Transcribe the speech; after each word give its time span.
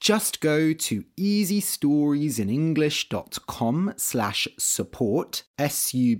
Just 0.00 0.40
go 0.40 0.72
to 0.72 1.04
easystoriesinenglish.com 1.18 3.94
slash 3.98 4.48
support, 4.58 5.42
S-U-P-P-O-R-T, 5.58 6.16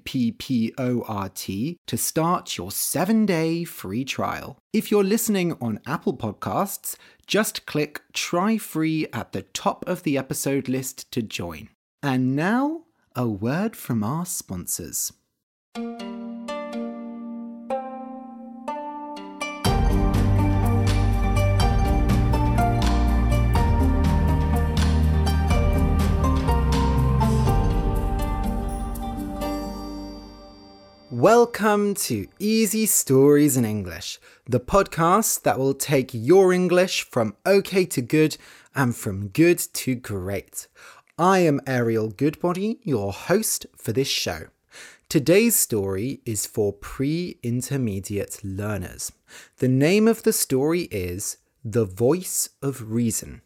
to 1.87 1.97
start 1.97 2.59
your 2.59 2.71
seven-day 2.71 3.65
free 3.65 4.05
trial. 4.05 4.59
If 4.75 4.91
you're 4.91 5.03
listening 5.03 5.57
on 5.63 5.81
Apple 5.87 6.15
Podcasts, 6.15 6.97
just 7.27 7.65
click 7.65 8.03
Try 8.13 8.59
Free 8.59 9.07
at 9.15 9.33
the 9.33 9.41
top 9.43 9.83
of 9.87 10.03
the 10.03 10.19
episode 10.19 10.69
list 10.69 11.11
to 11.13 11.23
join. 11.23 11.71
And 12.03 12.37
now, 12.37 12.83
a 13.17 13.27
word 13.27 13.77
from 13.77 14.05
our 14.05 14.27
sponsors. 14.27 15.11
Welcome 31.35 31.95
to 32.07 32.27
Easy 32.41 32.87
Stories 32.87 33.57
in 33.57 33.65
English, 33.65 34.19
the 34.47 34.59
podcast 34.59 35.43
that 35.43 35.61
will 35.61 35.75
take 35.75 36.11
your 36.13 36.53
English 36.53 37.05
from 37.05 37.37
okay 37.47 37.85
to 37.85 38.03
good 38.03 38.37
and 38.75 38.97
from 38.97 39.29
good 39.29 39.61
to 39.75 39.95
great. 39.95 40.67
I 41.17 41.39
am 41.39 41.61
Ariel 41.69 42.09
Goodbody, 42.09 42.81
your 42.83 43.13
host 43.13 43.67
for 43.77 43.93
this 43.93 44.09
show. 44.09 44.49
Today's 45.09 45.55
story 45.55 46.21
is 46.27 46.47
for 46.47 46.73
pre 46.73 47.39
intermediate 47.45 48.41
learners. 48.43 49.13
The 49.59 49.69
name 49.69 50.09
of 50.09 50.25
the 50.25 50.33
story 50.33 50.89
is 50.91 51.37
The 51.65 51.85
Voice 51.85 52.49
of 52.61 52.91
Reason. 52.91 53.43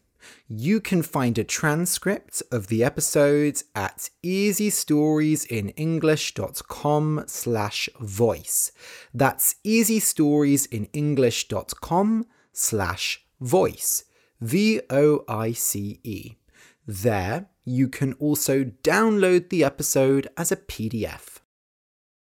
You 0.47 0.79
can 0.79 1.01
find 1.01 1.39
a 1.39 1.43
transcript 1.43 2.43
of 2.51 2.67
the 2.67 2.83
episode 2.83 3.63
at 3.73 4.11
easystoriesinenglish.com 4.23 7.23
slash 7.25 7.89
voice. 7.99 8.71
That's 9.11 9.55
easystoriesinenglish.com 9.65 12.25
slash 12.53 13.25
voice. 13.41 14.03
V-O-I-C-E. 14.39 16.37
There, 16.85 17.49
you 17.63 17.87
can 17.87 18.13
also 18.13 18.65
download 18.65 19.49
the 19.49 19.63
episode 19.63 20.27
as 20.37 20.51
a 20.51 20.57
PDF. 20.57 21.39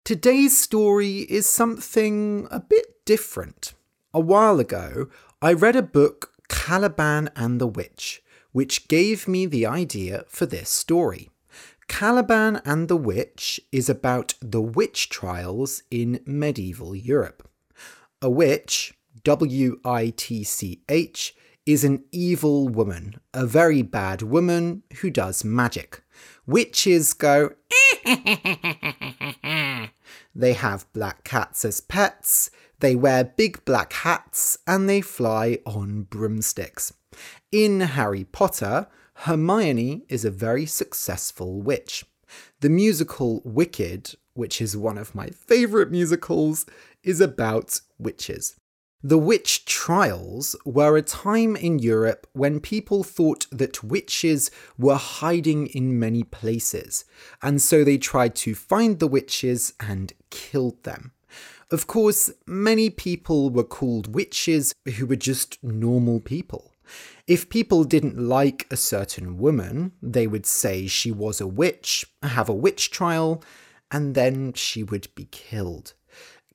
Today's 0.04 0.56
story 0.56 1.22
is 1.22 1.48
something 1.48 2.46
a 2.52 2.60
bit 2.60 3.04
different. 3.04 3.74
A 4.14 4.20
while 4.20 4.60
ago, 4.60 5.08
I 5.42 5.52
read 5.52 5.74
a 5.74 5.82
book 5.82 6.30
Caliban 6.48 7.30
and 7.36 7.60
the 7.60 7.66
Witch, 7.66 8.22
which 8.52 8.88
gave 8.88 9.28
me 9.28 9.46
the 9.46 9.66
idea 9.66 10.24
for 10.28 10.46
this 10.46 10.70
story. 10.70 11.30
Caliban 11.88 12.60
and 12.64 12.88
the 12.88 12.96
Witch 12.96 13.60
is 13.70 13.88
about 13.88 14.34
the 14.40 14.60
witch 14.60 15.08
trials 15.08 15.82
in 15.90 16.20
medieval 16.26 16.94
Europe. 16.94 17.48
A 18.20 18.30
witch, 18.30 18.94
W 19.24 19.78
I 19.84 20.12
T 20.16 20.42
C 20.42 20.82
H, 20.88 21.34
is 21.66 21.84
an 21.84 22.04
evil 22.12 22.68
woman, 22.68 23.20
a 23.34 23.44
very 23.44 23.82
bad 23.82 24.22
woman 24.22 24.82
who 25.00 25.10
does 25.10 25.44
magic. 25.44 26.02
Witches 26.46 27.12
go, 27.12 27.50
eh, 28.06 29.88
they 30.34 30.52
have 30.52 30.92
black 30.92 31.24
cats 31.24 31.64
as 31.64 31.80
pets, 31.80 32.50
they 32.80 32.94
wear 32.94 33.24
big 33.24 33.64
black 33.64 33.92
hats 33.92 34.58
and 34.66 34.88
they 34.88 35.00
fly 35.00 35.58
on 35.64 36.02
broomsticks. 36.02 36.92
In 37.50 37.80
Harry 37.80 38.24
Potter, 38.24 38.86
Hermione 39.20 40.02
is 40.08 40.24
a 40.24 40.30
very 40.30 40.66
successful 40.66 41.62
witch. 41.62 42.04
The 42.60 42.68
musical 42.68 43.40
Wicked, 43.44 44.14
which 44.34 44.60
is 44.60 44.76
one 44.76 44.98
of 44.98 45.14
my 45.14 45.28
favourite 45.28 45.90
musicals, 45.90 46.66
is 47.02 47.20
about 47.20 47.80
witches. 47.98 48.56
The 49.02 49.18
witch 49.18 49.64
trials 49.66 50.56
were 50.64 50.96
a 50.96 51.02
time 51.02 51.54
in 51.54 51.78
Europe 51.78 52.26
when 52.32 52.60
people 52.60 53.04
thought 53.04 53.46
that 53.52 53.84
witches 53.84 54.50
were 54.76 54.96
hiding 54.96 55.68
in 55.68 55.98
many 55.98 56.24
places, 56.24 57.04
and 57.40 57.62
so 57.62 57.84
they 57.84 57.98
tried 57.98 58.34
to 58.36 58.54
find 58.54 58.98
the 58.98 59.06
witches 59.06 59.74
and 59.78 60.12
killed 60.30 60.82
them. 60.82 61.12
Of 61.70 61.88
course, 61.88 62.30
many 62.46 62.90
people 62.90 63.50
were 63.50 63.64
called 63.64 64.14
witches 64.14 64.72
who 64.96 65.06
were 65.06 65.16
just 65.16 65.58
normal 65.64 66.20
people. 66.20 66.72
If 67.26 67.48
people 67.48 67.82
didn't 67.82 68.16
like 68.16 68.68
a 68.70 68.76
certain 68.76 69.36
woman, 69.36 69.90
they 70.00 70.28
would 70.28 70.46
say 70.46 70.86
she 70.86 71.10
was 71.10 71.40
a 71.40 71.46
witch, 71.48 72.06
have 72.22 72.48
a 72.48 72.54
witch 72.54 72.92
trial, 72.92 73.42
and 73.90 74.14
then 74.14 74.52
she 74.52 74.84
would 74.84 75.08
be 75.16 75.24
killed. 75.32 75.94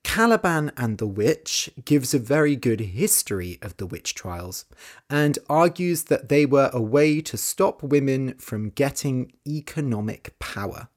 Caliban 0.03 0.72
and 0.75 0.97
the 0.97 1.07
Witch 1.07 1.69
gives 1.85 2.13
a 2.13 2.19
very 2.19 2.56
good 2.56 2.81
history 2.81 3.59
of 3.62 3.78
the 3.78 3.85
witch 3.85 4.13
trials 4.13 4.66
and 5.09 5.39
argues 5.50 6.03
that 6.06 6.28
they 6.28 6.45
were 6.45 6.69
a 6.73 6.81
way 6.81 7.22
to 7.22 7.38
stop 7.38 7.81
women 7.81 8.34
from 8.38 8.72
getting 8.72 9.31
economic 9.47 10.38
power. 10.39 10.89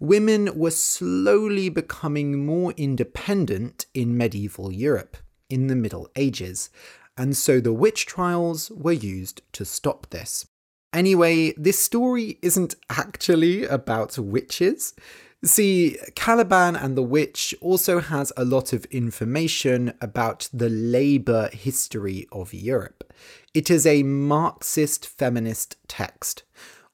Women 0.00 0.58
were 0.58 0.70
slowly 0.70 1.68
becoming 1.68 2.44
more 2.44 2.72
independent 2.76 3.86
in 3.94 4.16
medieval 4.16 4.72
Europe 4.72 5.16
in 5.48 5.68
the 5.68 5.76
Middle 5.76 6.08
Ages, 6.16 6.70
and 7.16 7.36
so 7.36 7.60
the 7.60 7.72
witch 7.72 8.04
trials 8.06 8.70
were 8.70 8.92
used 8.92 9.42
to 9.52 9.64
stop 9.64 10.10
this. 10.10 10.46
Anyway, 10.92 11.52
this 11.52 11.78
story 11.78 12.38
isn't 12.42 12.74
actually 12.90 13.64
about 13.64 14.18
witches. 14.18 14.94
See, 15.44 15.98
Caliban 16.14 16.74
and 16.74 16.96
the 16.96 17.02
Witch 17.02 17.54
also 17.60 18.00
has 18.00 18.32
a 18.36 18.44
lot 18.44 18.72
of 18.72 18.84
information 18.86 19.92
about 20.00 20.48
the 20.52 20.70
labour 20.70 21.50
history 21.52 22.26
of 22.32 22.54
Europe. 22.54 23.12
It 23.54 23.70
is 23.70 23.86
a 23.86 24.02
Marxist 24.02 25.06
feminist 25.06 25.76
text. 25.88 26.42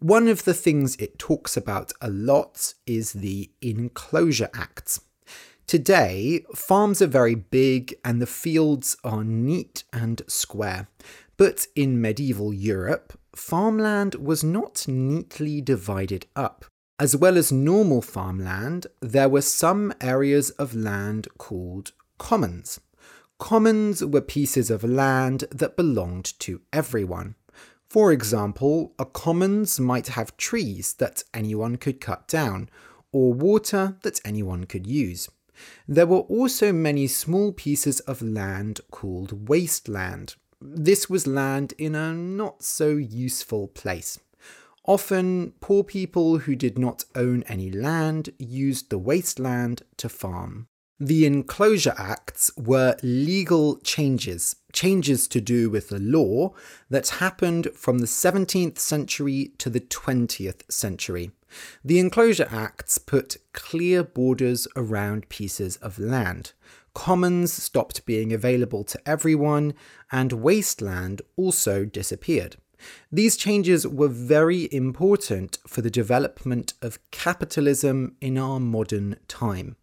One 0.00 0.26
of 0.26 0.44
the 0.44 0.54
things 0.54 0.96
it 0.96 1.18
talks 1.18 1.56
about 1.56 1.92
a 2.00 2.10
lot 2.10 2.74
is 2.84 3.12
the 3.12 3.50
Enclosure 3.62 4.50
Acts. 4.52 5.00
Today, 5.68 6.44
farms 6.54 7.00
are 7.00 7.06
very 7.06 7.36
big 7.36 7.94
and 8.04 8.20
the 8.20 8.26
fields 8.26 8.96
are 9.04 9.22
neat 9.22 9.84
and 9.92 10.20
square. 10.26 10.88
But 11.36 11.68
in 11.76 12.00
medieval 12.00 12.52
Europe, 12.52 13.18
farmland 13.34 14.16
was 14.16 14.42
not 14.42 14.86
neatly 14.88 15.60
divided 15.60 16.26
up. 16.34 16.64
As 17.02 17.16
well 17.16 17.36
as 17.36 17.50
normal 17.50 18.00
farmland, 18.00 18.86
there 19.00 19.28
were 19.28 19.42
some 19.42 19.92
areas 20.00 20.50
of 20.50 20.72
land 20.72 21.26
called 21.36 21.90
commons. 22.16 22.78
Commons 23.40 24.04
were 24.04 24.20
pieces 24.20 24.70
of 24.70 24.84
land 24.84 25.42
that 25.50 25.76
belonged 25.76 26.38
to 26.38 26.60
everyone. 26.72 27.34
For 27.90 28.12
example, 28.12 28.94
a 29.00 29.04
commons 29.04 29.80
might 29.80 30.10
have 30.14 30.36
trees 30.36 30.94
that 31.00 31.24
anyone 31.34 31.74
could 31.74 32.00
cut 32.00 32.28
down, 32.28 32.70
or 33.10 33.34
water 33.34 33.96
that 34.04 34.20
anyone 34.24 34.62
could 34.62 34.86
use. 34.86 35.28
There 35.88 36.06
were 36.06 36.28
also 36.38 36.72
many 36.72 37.08
small 37.08 37.50
pieces 37.50 37.98
of 37.98 38.22
land 38.22 38.80
called 38.92 39.48
wasteland. 39.48 40.36
This 40.60 41.10
was 41.10 41.26
land 41.26 41.74
in 41.78 41.96
a 41.96 42.12
not 42.14 42.62
so 42.62 42.90
useful 42.90 43.66
place. 43.66 44.20
Often, 44.84 45.52
poor 45.60 45.84
people 45.84 46.38
who 46.38 46.56
did 46.56 46.78
not 46.78 47.04
own 47.14 47.44
any 47.44 47.70
land 47.70 48.30
used 48.38 48.90
the 48.90 48.98
wasteland 48.98 49.82
to 49.98 50.08
farm. 50.08 50.66
The 50.98 51.26
Enclosure 51.26 51.94
Acts 51.98 52.50
were 52.56 52.96
legal 53.02 53.78
changes, 53.78 54.56
changes 54.72 55.26
to 55.28 55.40
do 55.40 55.68
with 55.68 55.88
the 55.88 55.98
law 55.98 56.54
that 56.90 57.08
happened 57.08 57.68
from 57.74 57.98
the 57.98 58.06
17th 58.06 58.78
century 58.78 59.52
to 59.58 59.68
the 59.68 59.80
20th 59.80 60.70
century. 60.70 61.32
The 61.84 61.98
Enclosure 61.98 62.48
Acts 62.50 62.98
put 62.98 63.38
clear 63.52 64.04
borders 64.04 64.68
around 64.76 65.28
pieces 65.28 65.76
of 65.78 65.98
land. 65.98 66.52
commons 66.94 67.52
stopped 67.52 68.04
being 68.06 68.32
available 68.32 68.84
to 68.84 69.08
everyone, 69.08 69.74
and 70.10 70.32
wasteland 70.32 71.22
also 71.36 71.84
disappeared. 71.84 72.56
These 73.10 73.36
changes 73.36 73.86
were 73.86 74.08
very 74.08 74.68
important 74.72 75.58
for 75.66 75.82
the 75.82 75.90
development 75.90 76.74
of 76.82 76.98
capitalism 77.10 78.16
in 78.20 78.38
our 78.38 78.60
modern 78.60 79.16
time. 79.28 79.76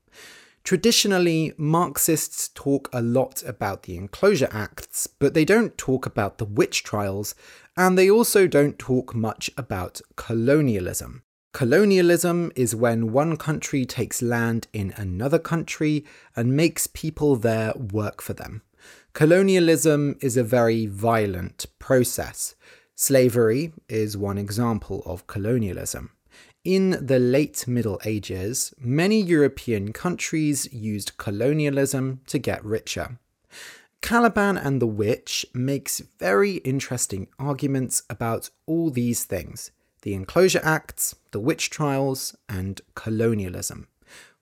Traditionally, 0.63 1.53
Marxists 1.57 2.49
talk 2.49 2.89
a 2.93 3.01
lot 3.01 3.41
about 3.43 3.83
the 3.83 3.97
Enclosure 3.97 4.49
Acts, 4.51 5.07
but 5.07 5.33
they 5.33 5.45
don't 5.45 5.77
talk 5.77 6.05
about 6.05 6.37
the 6.37 6.45
witch 6.45 6.83
trials, 6.83 7.33
and 7.75 7.97
they 7.97 8.09
also 8.09 8.45
don't 8.45 8.77
talk 8.77 9.15
much 9.15 9.49
about 9.57 10.01
colonialism. 10.15 11.23
Colonialism 11.53 12.51
is 12.55 12.75
when 12.75 13.11
one 13.11 13.35
country 13.35 13.83
takes 13.83 14.21
land 14.21 14.67
in 14.71 14.93
another 14.95 15.39
country 15.39 16.05
and 16.35 16.55
makes 16.55 16.85
people 16.85 17.35
there 17.35 17.73
work 17.73 18.21
for 18.21 18.33
them. 18.33 18.61
Colonialism 19.13 20.15
is 20.21 20.37
a 20.37 20.43
very 20.43 20.85
violent 20.85 21.65
process. 21.79 22.53
Slavery 23.01 23.71
is 23.87 24.17
one 24.17 24.37
example 24.37 25.01
of 25.05 25.25
colonialism. 25.25 26.11
In 26.65 26.97
the 26.99 27.17
late 27.17 27.65
Middle 27.65 27.97
Ages, 28.03 28.73
many 28.77 29.21
European 29.21 29.93
countries 29.93 30.67
used 30.73 31.15
colonialism 31.15 32.19
to 32.27 32.37
get 32.37 32.63
richer. 32.65 33.17
Caliban 34.01 34.57
and 34.57 34.81
the 34.81 34.85
Witch 34.85 35.45
makes 35.53 35.99
very 36.19 36.55
interesting 36.55 37.29
arguments 37.39 38.03
about 38.09 38.49
all 38.65 38.89
these 38.89 39.23
things 39.23 39.71
the 40.01 40.13
Enclosure 40.13 40.61
Acts, 40.61 41.15
the 41.31 41.39
witch 41.39 41.69
trials, 41.69 42.35
and 42.49 42.81
colonialism. 42.95 43.87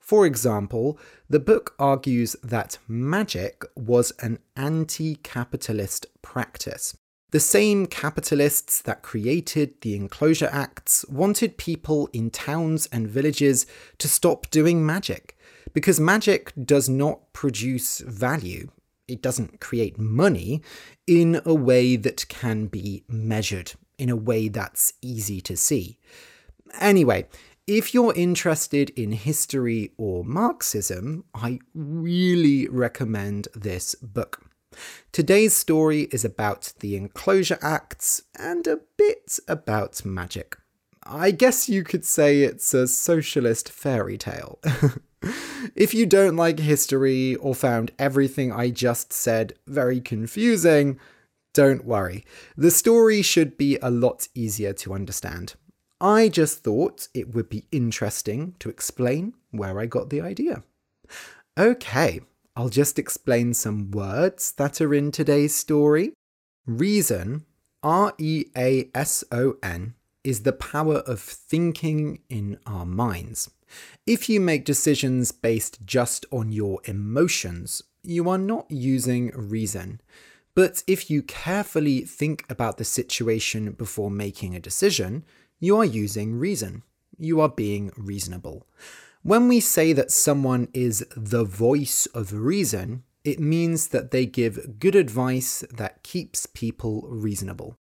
For 0.00 0.26
example, 0.26 0.98
the 1.30 1.38
book 1.38 1.76
argues 1.78 2.34
that 2.42 2.78
magic 2.88 3.64
was 3.76 4.10
an 4.18 4.40
anti 4.56 5.14
capitalist 5.14 6.06
practice. 6.22 6.96
The 7.30 7.40
same 7.40 7.84
capitalists 7.86 8.80
that 8.82 9.02
created 9.02 9.82
the 9.82 9.94
Enclosure 9.94 10.48
Acts 10.50 11.04
wanted 11.10 11.58
people 11.58 12.08
in 12.14 12.30
towns 12.30 12.86
and 12.90 13.06
villages 13.06 13.66
to 13.98 14.08
stop 14.08 14.48
doing 14.50 14.86
magic, 14.86 15.36
because 15.74 16.00
magic 16.00 16.54
does 16.64 16.88
not 16.88 17.34
produce 17.34 17.98
value. 17.98 18.70
It 19.06 19.20
doesn't 19.20 19.60
create 19.60 19.98
money 19.98 20.62
in 21.06 21.42
a 21.44 21.52
way 21.52 21.96
that 21.96 22.26
can 22.28 22.66
be 22.66 23.04
measured 23.08 23.72
in 23.98 24.08
a 24.08 24.16
way 24.16 24.48
that's 24.48 24.94
easy 25.02 25.42
to 25.42 25.56
see. 25.56 25.98
Anyway, 26.80 27.26
if 27.66 27.92
you're 27.92 28.14
interested 28.14 28.88
in 28.90 29.12
history 29.12 29.92
or 29.98 30.24
Marxism, 30.24 31.24
I 31.34 31.58
really 31.74 32.68
recommend 32.68 33.48
this 33.54 33.94
book. 33.96 34.47
Today's 35.12 35.56
story 35.56 36.02
is 36.10 36.24
about 36.24 36.72
the 36.80 36.96
Enclosure 36.96 37.58
Acts 37.62 38.22
and 38.38 38.66
a 38.66 38.80
bit 38.96 39.38
about 39.48 40.04
magic. 40.04 40.56
I 41.02 41.30
guess 41.30 41.68
you 41.68 41.84
could 41.84 42.04
say 42.04 42.42
it's 42.42 42.74
a 42.74 42.86
socialist 42.86 43.70
fairy 43.70 44.18
tale. 44.18 44.58
if 45.74 45.94
you 45.94 46.06
don't 46.06 46.36
like 46.36 46.58
history 46.58 47.34
or 47.36 47.54
found 47.54 47.92
everything 47.98 48.52
I 48.52 48.70
just 48.70 49.12
said 49.12 49.54
very 49.66 50.00
confusing, 50.00 50.98
don't 51.54 51.84
worry, 51.84 52.24
the 52.56 52.70
story 52.70 53.22
should 53.22 53.56
be 53.56 53.78
a 53.80 53.90
lot 53.90 54.28
easier 54.34 54.72
to 54.74 54.94
understand. 54.94 55.54
I 56.00 56.28
just 56.28 56.62
thought 56.62 57.08
it 57.14 57.34
would 57.34 57.48
be 57.48 57.64
interesting 57.72 58.54
to 58.60 58.68
explain 58.68 59.34
where 59.50 59.80
I 59.80 59.86
got 59.86 60.10
the 60.10 60.20
idea. 60.20 60.62
Okay, 61.58 62.20
I'll 62.58 62.68
just 62.68 62.98
explain 62.98 63.54
some 63.54 63.92
words 63.92 64.50
that 64.56 64.80
are 64.80 64.92
in 64.92 65.12
today's 65.12 65.54
story. 65.54 66.12
Reason, 66.66 67.44
R 67.84 68.14
E 68.18 68.46
A 68.56 68.90
S 68.96 69.22
O 69.30 69.54
N, 69.62 69.94
is 70.24 70.42
the 70.42 70.52
power 70.52 70.96
of 70.96 71.20
thinking 71.20 72.18
in 72.28 72.58
our 72.66 72.84
minds. 72.84 73.48
If 74.08 74.28
you 74.28 74.40
make 74.40 74.64
decisions 74.64 75.30
based 75.30 75.86
just 75.86 76.26
on 76.32 76.50
your 76.50 76.80
emotions, 76.86 77.84
you 78.02 78.28
are 78.28 78.38
not 78.38 78.68
using 78.68 79.30
reason. 79.36 80.00
But 80.56 80.82
if 80.88 81.08
you 81.08 81.22
carefully 81.22 82.00
think 82.00 82.44
about 82.50 82.76
the 82.76 82.84
situation 82.84 83.70
before 83.70 84.10
making 84.10 84.56
a 84.56 84.60
decision, 84.60 85.24
you 85.60 85.76
are 85.76 85.84
using 85.84 86.34
reason. 86.34 86.82
You 87.16 87.40
are 87.40 87.48
being 87.48 87.92
reasonable. 87.96 88.66
When 89.22 89.48
we 89.48 89.60
say 89.60 89.92
that 89.92 90.12
someone 90.12 90.68
is 90.72 91.04
the 91.16 91.44
voice 91.44 92.06
of 92.14 92.32
reason, 92.32 93.02
it 93.24 93.40
means 93.40 93.88
that 93.88 94.10
they 94.10 94.26
give 94.26 94.78
good 94.78 94.94
advice 94.94 95.64
that 95.72 96.02
keeps 96.02 96.46
people 96.46 97.02
reasonable. 97.08 97.76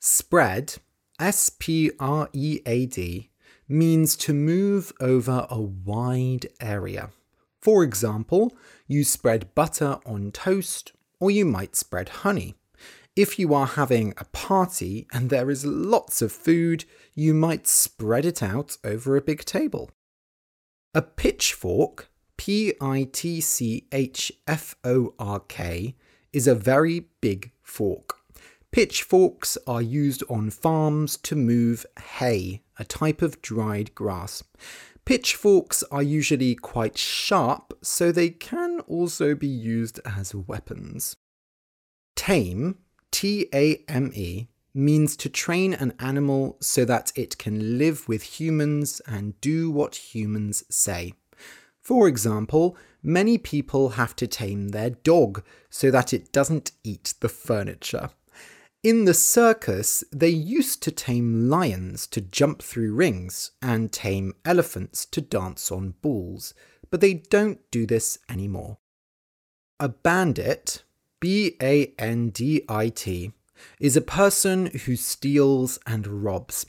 Spread, 0.00 0.76
S 1.18 1.50
P 1.58 1.90
R 1.98 2.28
E 2.32 2.60
A 2.66 2.86
D, 2.86 3.30
means 3.68 4.16
to 4.16 4.34
move 4.34 4.92
over 5.00 5.46
a 5.48 5.60
wide 5.60 6.48
area. 6.60 7.10
For 7.62 7.82
example, 7.82 8.54
you 8.86 9.02
spread 9.02 9.54
butter 9.54 9.98
on 10.04 10.30
toast 10.30 10.92
or 11.18 11.30
you 11.30 11.46
might 11.46 11.74
spread 11.74 12.10
honey. 12.20 12.54
If 13.16 13.38
you 13.38 13.54
are 13.54 13.66
having 13.66 14.12
a 14.18 14.24
party 14.26 15.06
and 15.10 15.30
there 15.30 15.50
is 15.50 15.64
lots 15.64 16.20
of 16.20 16.32
food, 16.32 16.84
you 17.14 17.32
might 17.32 17.66
spread 17.66 18.26
it 18.26 18.42
out 18.42 18.76
over 18.84 19.16
a 19.16 19.22
big 19.22 19.46
table. 19.46 19.90
A 20.96 21.02
pitchfork, 21.02 22.08
P 22.36 22.72
I 22.80 23.08
T 23.10 23.40
C 23.40 23.88
H 23.90 24.30
F 24.46 24.76
O 24.84 25.12
R 25.18 25.40
K, 25.40 25.96
is 26.32 26.46
a 26.46 26.54
very 26.54 27.08
big 27.20 27.50
fork. 27.62 28.18
Pitchforks 28.70 29.58
are 29.66 29.82
used 29.82 30.22
on 30.30 30.50
farms 30.50 31.16
to 31.18 31.34
move 31.34 31.84
hay, 32.16 32.62
a 32.78 32.84
type 32.84 33.22
of 33.22 33.42
dried 33.42 33.92
grass. 33.96 34.44
Pitchforks 35.04 35.82
are 35.90 36.02
usually 36.02 36.54
quite 36.54 36.96
sharp, 36.96 37.76
so 37.82 38.12
they 38.12 38.30
can 38.30 38.78
also 38.86 39.34
be 39.34 39.48
used 39.48 39.98
as 40.04 40.32
weapons. 40.32 41.16
Tame, 42.14 42.78
T 43.10 43.48
A 43.52 43.84
M 43.88 44.12
E, 44.14 44.46
means 44.74 45.16
to 45.16 45.28
train 45.28 45.72
an 45.72 45.94
animal 46.00 46.56
so 46.60 46.84
that 46.84 47.12
it 47.14 47.38
can 47.38 47.78
live 47.78 48.08
with 48.08 48.40
humans 48.40 49.00
and 49.06 49.40
do 49.40 49.70
what 49.70 50.14
humans 50.14 50.64
say. 50.68 51.14
For 51.80 52.08
example, 52.08 52.76
many 53.02 53.38
people 53.38 53.90
have 53.90 54.16
to 54.16 54.26
tame 54.26 54.68
their 54.68 54.90
dog 54.90 55.44
so 55.70 55.90
that 55.90 56.12
it 56.12 56.32
doesn't 56.32 56.72
eat 56.82 57.14
the 57.20 57.28
furniture. 57.28 58.10
In 58.82 59.04
the 59.06 59.14
circus, 59.14 60.04
they 60.12 60.28
used 60.28 60.82
to 60.82 60.90
tame 60.90 61.48
lions 61.48 62.06
to 62.08 62.20
jump 62.20 62.62
through 62.62 62.94
rings 62.94 63.52
and 63.62 63.90
tame 63.92 64.34
elephants 64.44 65.06
to 65.06 65.20
dance 65.22 65.72
on 65.72 65.94
balls, 66.02 66.52
but 66.90 67.00
they 67.00 67.14
don't 67.14 67.60
do 67.70 67.86
this 67.86 68.18
anymore. 68.28 68.78
A 69.80 69.88
bandit, 69.88 70.84
B 71.18 71.56
A 71.62 71.94
N 71.98 72.28
D 72.28 72.62
I 72.68 72.90
T, 72.90 73.32
is 73.80 73.96
a 73.96 74.00
person 74.00 74.66
who 74.84 74.96
steals 74.96 75.78
and 75.86 76.06
robs. 76.24 76.66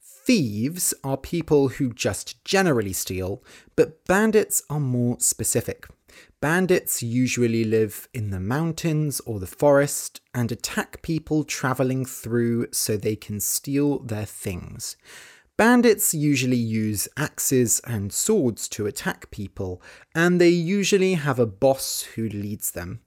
Thieves 0.00 0.92
are 1.02 1.16
people 1.16 1.68
who 1.68 1.92
just 1.92 2.44
generally 2.44 2.92
steal, 2.92 3.42
but 3.76 4.04
bandits 4.04 4.62
are 4.68 4.80
more 4.80 5.18
specific. 5.20 5.86
Bandits 6.40 7.02
usually 7.02 7.64
live 7.64 8.08
in 8.12 8.30
the 8.30 8.38
mountains 8.38 9.20
or 9.20 9.40
the 9.40 9.46
forest 9.46 10.20
and 10.34 10.52
attack 10.52 11.02
people 11.02 11.44
travelling 11.44 12.04
through 12.04 12.68
so 12.72 12.96
they 12.96 13.16
can 13.16 13.40
steal 13.40 14.00
their 14.00 14.26
things. 14.26 14.96
Bandits 15.56 16.14
usually 16.14 16.56
use 16.56 17.08
axes 17.16 17.80
and 17.84 18.12
swords 18.12 18.68
to 18.68 18.86
attack 18.86 19.30
people, 19.32 19.82
and 20.14 20.40
they 20.40 20.50
usually 20.50 21.14
have 21.14 21.40
a 21.40 21.46
boss 21.46 22.02
who 22.14 22.28
leads 22.28 22.70
them. 22.70 23.00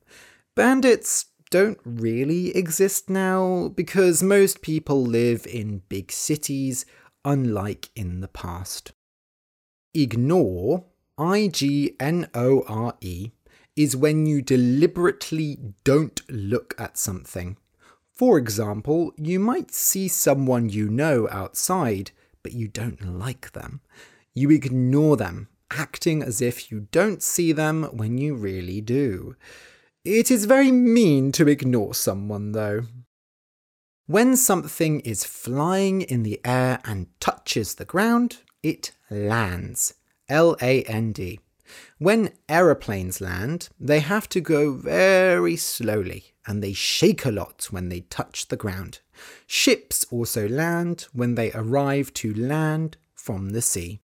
Bandits 0.54 1.28
don't 1.52 1.80
really 1.86 2.56
exist 2.56 3.10
now 3.10 3.68
because 3.68 4.24
most 4.24 4.64
people 4.64 5.04
live 5.04 5.46
in 5.46 5.84
big 5.90 6.12
cities, 6.12 6.86
unlike 7.24 7.90
in 7.96 8.22
the 8.22 8.28
past. 8.28 8.94
Ignore 9.94 10.86
I 11.18 11.50
G 11.50 11.96
N 12.00 12.30
O 12.34 12.64
R 12.68 12.96
E, 13.02 13.32
is 13.76 13.96
when 13.96 14.26
you 14.26 14.42
deliberately 14.42 15.60
don't 15.84 16.22
look 16.30 16.74
at 16.80 16.98
something. 16.98 17.58
For 18.14 18.38
example, 18.38 19.14
you 19.18 19.40
might 19.40 19.72
see 19.72 20.08
someone 20.08 20.70
you 20.70 20.90
know 20.90 21.28
outside, 21.30 22.12
but 22.44 22.54
you 22.54 22.68
don't 22.68 23.20
like 23.20 23.52
them. 23.52 23.82
You 24.34 24.50
ignore 24.52 25.18
them, 25.18 25.48
acting 25.70 26.24
as 26.24 26.42
if 26.42 26.72
you 26.72 26.88
don't 26.92 27.22
see 27.22 27.52
them 27.52 27.84
when 27.92 28.18
you 28.18 28.36
really 28.36 28.82
do. 28.82 29.36
It 30.04 30.32
is 30.32 30.46
very 30.46 30.72
mean 30.72 31.32
to 31.34 31.48
ignore 31.48 31.94
someone, 31.94 32.54
though. 32.54 32.84
When 34.08 34.36
something 34.36 35.00
is 35.02 35.24
flying 35.24 36.02
in 36.02 36.24
the 36.24 36.42
air 36.44 36.80
and 36.84 37.08
touches 37.20 37.76
the 37.76 37.86
ground, 37.86 38.38
it 38.64 38.94
lands. 39.12 39.94
L 40.28 40.58
A 40.60 40.84
N 40.84 41.12
D. 41.12 41.40
When 42.00 42.32
aeroplanes 42.50 43.22
land, 43.22 43.70
they 43.80 44.00
have 44.00 44.28
to 44.30 44.42
go 44.42 44.74
very 44.74 45.56
slowly 45.56 46.34
and 46.48 46.64
they 46.64 46.74
shake 46.74 47.24
a 47.24 47.32
lot 47.32 47.68
when 47.70 47.90
they 47.90 48.02
touch 48.02 48.48
the 48.48 48.58
ground. 48.58 49.00
Ships 49.46 50.04
also 50.10 50.50
land 50.50 51.06
when 51.14 51.36
they 51.36 51.52
arrive 51.52 52.12
to 52.16 52.34
land 52.34 52.98
from 53.14 53.52
the 53.52 53.62
sea. 53.62 54.00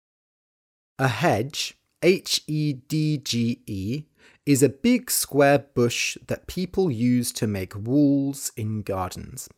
A 1.00 1.08
hedge, 1.08 1.76
H 2.04 2.44
E 2.46 2.74
D 2.74 3.18
G 3.18 3.62
E, 3.66 4.04
is 4.48 4.64
a 4.64 4.70
big 4.70 5.12
square 5.12 5.60
bush 5.60 6.18
that 6.28 6.48
people 6.48 6.90
use 6.90 7.34
to 7.34 7.46
make 7.46 7.76
walls 7.76 8.54
in 8.56 8.82
gardens. 8.82 9.50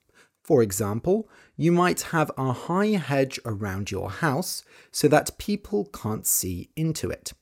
For 0.44 0.64
example, 0.64 1.30
you 1.56 1.72
might 1.72 2.02
have 2.10 2.32
a 2.36 2.52
high 2.52 2.98
hedge 2.98 3.40
around 3.46 3.92
your 3.92 4.10
house 4.10 4.64
so 4.92 5.08
that 5.10 5.38
people 5.38 5.86
can't 5.94 6.26
see 6.26 6.72
into 6.76 7.12
it. 7.12 7.34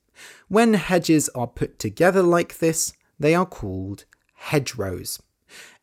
When 0.50 0.74
hedges 0.74 1.30
are 1.30 1.48
put 1.48 1.80
together 1.80 2.22
like 2.22 2.58
this, 2.58 2.92
they 3.18 3.34
are 3.34 3.46
called 3.46 4.04
hedgerows. 4.34 5.22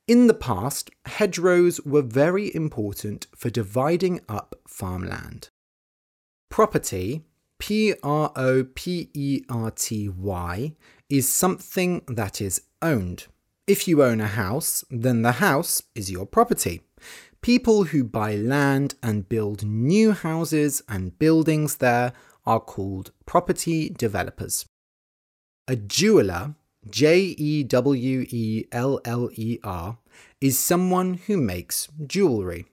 In 0.07 0.27
the 0.27 0.35
past, 0.35 0.91
hedgerows 1.07 1.81
were 1.81 2.03
very 2.03 2.55
important 2.55 3.27
for 3.35 3.49
dividing 3.49 4.21
up 4.29 4.55
farmland. 4.69 5.49
Property, 6.51 7.25
P 7.59 7.95
R 8.03 8.33
O 8.37 8.65
P 8.75 9.11
E 9.15 9.43
R 9.49 9.71
T 9.71 10.09
Y, 10.09 10.75
is 11.09 11.29
something 11.29 12.03
that 12.09 12.41
is 12.41 12.63
owned. 12.83 13.27
If 13.67 13.89
you 13.89 14.03
own 14.03 14.21
a 14.21 14.27
house, 14.27 14.85
then 14.91 15.23
the 15.23 15.33
house 15.33 15.83
is 15.95 16.11
your 16.11 16.27
property. 16.27 16.83
People 17.41 17.85
who 17.85 18.05
buy 18.05 18.37
land 18.37 18.95
and 19.03 19.29
build 19.29 19.65
new 19.65 20.13
houses 20.13 20.83
and 20.89 21.19
buildings 21.19 21.77
there 21.77 22.13
are 22.47 22.61
called 22.61 23.13
property 23.27 23.89
developers. 23.91 24.67
A 25.69 25.77
jeweler, 25.77 26.55
J 26.89 27.21
E 27.21 27.63
W 27.65 28.27
E 28.29 28.65
L 28.73 29.01
L 29.05 29.31
E 29.35 29.59
R, 29.63 29.99
is 30.41 30.59
someone 30.59 31.15
who 31.27 31.37
makes 31.39 31.89
jewellery. 32.07 32.67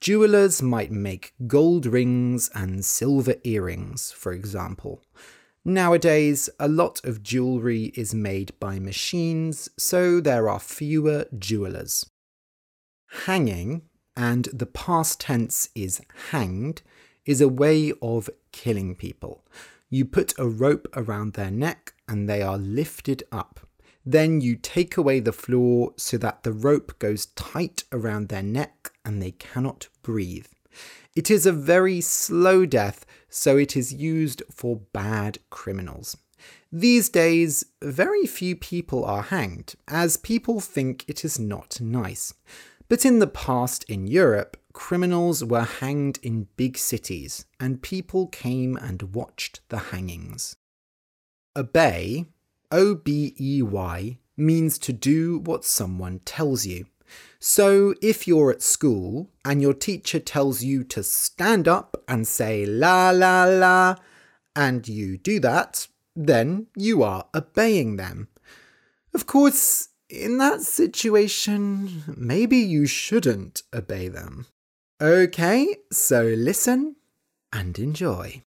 Jewelers 0.00 0.62
might 0.62 0.90
make 0.90 1.32
gold 1.46 1.86
rings 1.86 2.50
and 2.54 2.84
silver 2.84 3.36
earrings, 3.44 4.12
for 4.12 4.32
example. 4.32 5.02
Nowadays, 5.64 6.48
a 6.60 6.68
lot 6.68 7.04
of 7.04 7.22
jewellery 7.22 7.86
is 7.96 8.14
made 8.14 8.52
by 8.60 8.78
machines, 8.78 9.68
so 9.76 10.20
there 10.20 10.48
are 10.48 10.60
fewer 10.60 11.26
jewelers. 11.36 12.08
Hanging, 13.24 13.82
and 14.16 14.48
the 14.52 14.66
past 14.66 15.20
tense 15.20 15.70
is 15.74 16.00
hanged, 16.30 16.82
is 17.24 17.40
a 17.40 17.48
way 17.48 17.92
of 18.00 18.30
killing 18.52 18.94
people. 18.94 19.44
You 19.90 20.04
put 20.04 20.38
a 20.38 20.46
rope 20.46 20.88
around 20.94 21.32
their 21.32 21.50
neck 21.50 21.94
and 22.08 22.28
they 22.28 22.42
are 22.42 22.58
lifted 22.58 23.24
up. 23.32 23.65
Then 24.08 24.40
you 24.40 24.54
take 24.54 24.96
away 24.96 25.18
the 25.18 25.32
floor 25.32 25.92
so 25.96 26.16
that 26.18 26.44
the 26.44 26.52
rope 26.52 26.96
goes 27.00 27.26
tight 27.26 27.82
around 27.90 28.28
their 28.28 28.42
neck 28.42 28.92
and 29.04 29.20
they 29.20 29.32
cannot 29.32 29.88
breathe. 30.02 30.46
It 31.16 31.28
is 31.30 31.44
a 31.44 31.52
very 31.52 32.00
slow 32.00 32.66
death, 32.66 33.04
so 33.28 33.56
it 33.56 33.76
is 33.76 33.92
used 33.92 34.44
for 34.50 34.76
bad 34.92 35.38
criminals. 35.50 36.16
These 36.70 37.08
days, 37.08 37.64
very 37.82 38.26
few 38.26 38.54
people 38.54 39.04
are 39.04 39.22
hanged, 39.22 39.74
as 39.88 40.16
people 40.16 40.60
think 40.60 41.04
it 41.08 41.24
is 41.24 41.38
not 41.38 41.80
nice. 41.80 42.34
But 42.88 43.04
in 43.04 43.18
the 43.18 43.26
past 43.26 43.84
in 43.84 44.06
Europe, 44.06 44.56
criminals 44.72 45.42
were 45.42 45.64
hanged 45.64 46.18
in 46.22 46.48
big 46.56 46.76
cities, 46.76 47.46
and 47.58 47.82
people 47.82 48.26
came 48.28 48.76
and 48.76 49.14
watched 49.14 49.60
the 49.70 49.78
hangings. 49.78 50.56
Obey, 51.56 52.26
O 52.70 52.94
B 52.94 53.34
E 53.38 53.62
Y, 53.62 54.18
means 54.36 54.78
to 54.78 54.92
do 54.92 55.38
what 55.38 55.64
someone 55.64 56.20
tells 56.20 56.66
you. 56.66 56.86
So 57.38 57.94
if 58.02 58.26
you're 58.26 58.50
at 58.50 58.62
school 58.62 59.30
and 59.44 59.62
your 59.62 59.74
teacher 59.74 60.18
tells 60.18 60.62
you 60.62 60.84
to 60.84 61.02
stand 61.02 61.68
up 61.68 61.96
and 62.08 62.26
say 62.26 62.66
la 62.66 63.10
la 63.10 63.44
la, 63.44 63.96
and 64.54 64.88
you 64.88 65.16
do 65.18 65.38
that, 65.40 65.86
then 66.14 66.66
you 66.76 67.02
are 67.02 67.26
obeying 67.34 67.96
them. 67.96 68.28
Of 69.14 69.26
course, 69.26 69.90
in 70.08 70.38
that 70.38 70.62
situation, 70.62 72.02
maybe 72.16 72.56
you 72.58 72.86
shouldn't 72.86 73.62
obey 73.74 74.08
them. 74.08 74.46
Okay, 75.00 75.76
so 75.92 76.22
listen 76.24 76.96
and 77.52 77.78
enjoy. 77.78 78.42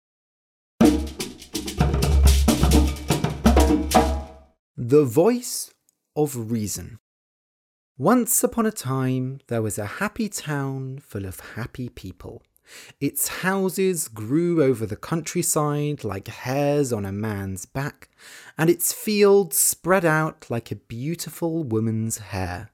The 4.80 5.06
Voice 5.06 5.74
of 6.16 6.52
Reason. 6.52 7.00
Once 7.98 8.44
upon 8.44 8.68
a 8.68 8.72
time, 8.72 9.40
there 9.48 9.64
was 9.64 9.80
a 9.80 9.98
happy 9.98 10.30
town 10.30 11.00
full 11.00 11.26
of 11.26 11.40
happy 11.56 11.90
people. 11.90 12.44
Its 13.02 13.28
houses 13.42 14.08
grew 14.08 14.62
over 14.62 14.86
the 14.86 14.96
countryside 14.96 16.04
like 16.04 16.28
hairs 16.28 16.94
on 16.94 17.06
a 17.06 17.12
man's 17.12 17.66
back, 17.66 18.10
and 18.56 18.70
its 18.70 18.94
fields 18.94 19.58
spread 19.58 20.06
out 20.06 20.46
like 20.52 20.70
a 20.70 20.76
beautiful 20.76 21.64
woman's 21.64 22.20
hair. 22.20 22.70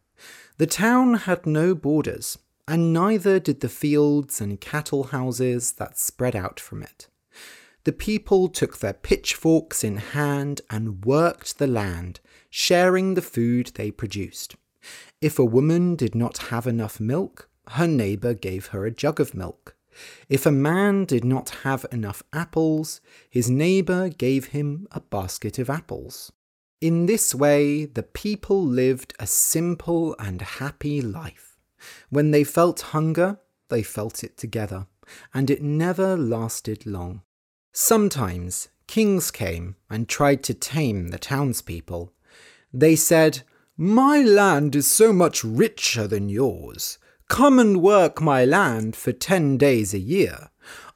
The 0.57 0.67
town 0.67 1.13
had 1.13 1.45
no 1.45 1.74
borders, 1.74 2.38
and 2.67 2.91
neither 2.91 3.39
did 3.39 3.62
the 3.62 3.69
fields 3.69 4.41
and 4.41 4.60
cattle 4.60 5.05
houses 5.05 5.72
that 5.75 5.98
spread 5.98 6.36
out 6.36 6.60
from 6.60 6.83
it. 6.83 7.07
The 7.85 7.91
people 7.91 8.47
took 8.47 8.77
their 8.77 8.93
pitchforks 8.93 9.83
in 9.83 9.97
hand 9.97 10.61
and 10.69 11.03
worked 11.03 11.57
the 11.57 11.67
land, 11.67 12.21
sharing 12.49 13.13
the 13.13 13.21
food 13.21 13.71
they 13.75 13.91
produced. 13.91 14.55
If 15.21 15.37
a 15.37 15.45
woman 15.45 15.95
did 15.95 16.15
not 16.15 16.49
have 16.49 16.65
enough 16.65 16.99
milk, 16.99 17.49
her 17.69 17.87
neighbour 17.87 18.33
gave 18.33 18.67
her 18.67 18.85
a 18.85 18.91
jug 18.91 19.19
of 19.19 19.33
milk. 19.33 19.75
If 20.27 20.45
a 20.45 20.51
man 20.51 21.05
did 21.05 21.23
not 21.23 21.49
have 21.63 21.85
enough 21.91 22.23
apples, 22.31 23.01
his 23.29 23.49
neighbour 23.49 24.09
gave 24.09 24.47
him 24.47 24.87
a 24.91 24.99
basket 24.99 25.59
of 25.59 25.69
apples. 25.69 26.31
In 26.81 27.05
this 27.05 27.33
way, 27.35 27.85
the 27.85 28.03
people 28.03 28.63
lived 28.63 29.13
a 29.19 29.27
simple 29.27 30.15
and 30.19 30.41
happy 30.41 31.01
life. 31.01 31.59
When 32.09 32.31
they 32.31 32.43
felt 32.43 32.81
hunger, 32.81 33.39
they 33.69 33.83
felt 33.83 34.23
it 34.23 34.37
together, 34.37 34.87
and 35.33 35.49
it 35.49 35.61
never 35.61 36.17
lasted 36.17 36.85
long. 36.85 37.21
Sometimes 37.75 38.69
kings 38.85 39.31
came 39.31 39.75
and 39.89 40.07
tried 40.07 40.43
to 40.43 40.53
tame 40.53 41.07
the 41.07 41.17
townspeople. 41.17 42.13
They 42.71 42.95
said, 42.95 43.41
My 43.75 44.21
land 44.21 44.75
is 44.75 44.89
so 44.89 45.11
much 45.11 45.43
richer 45.43 46.07
than 46.07 46.29
yours. 46.29 46.99
Come 47.29 47.57
and 47.57 47.81
work 47.81 48.21
my 48.21 48.45
land 48.45 48.95
for 48.95 49.11
ten 49.11 49.57
days 49.57 49.91
a 49.93 49.99
year. 49.99 50.51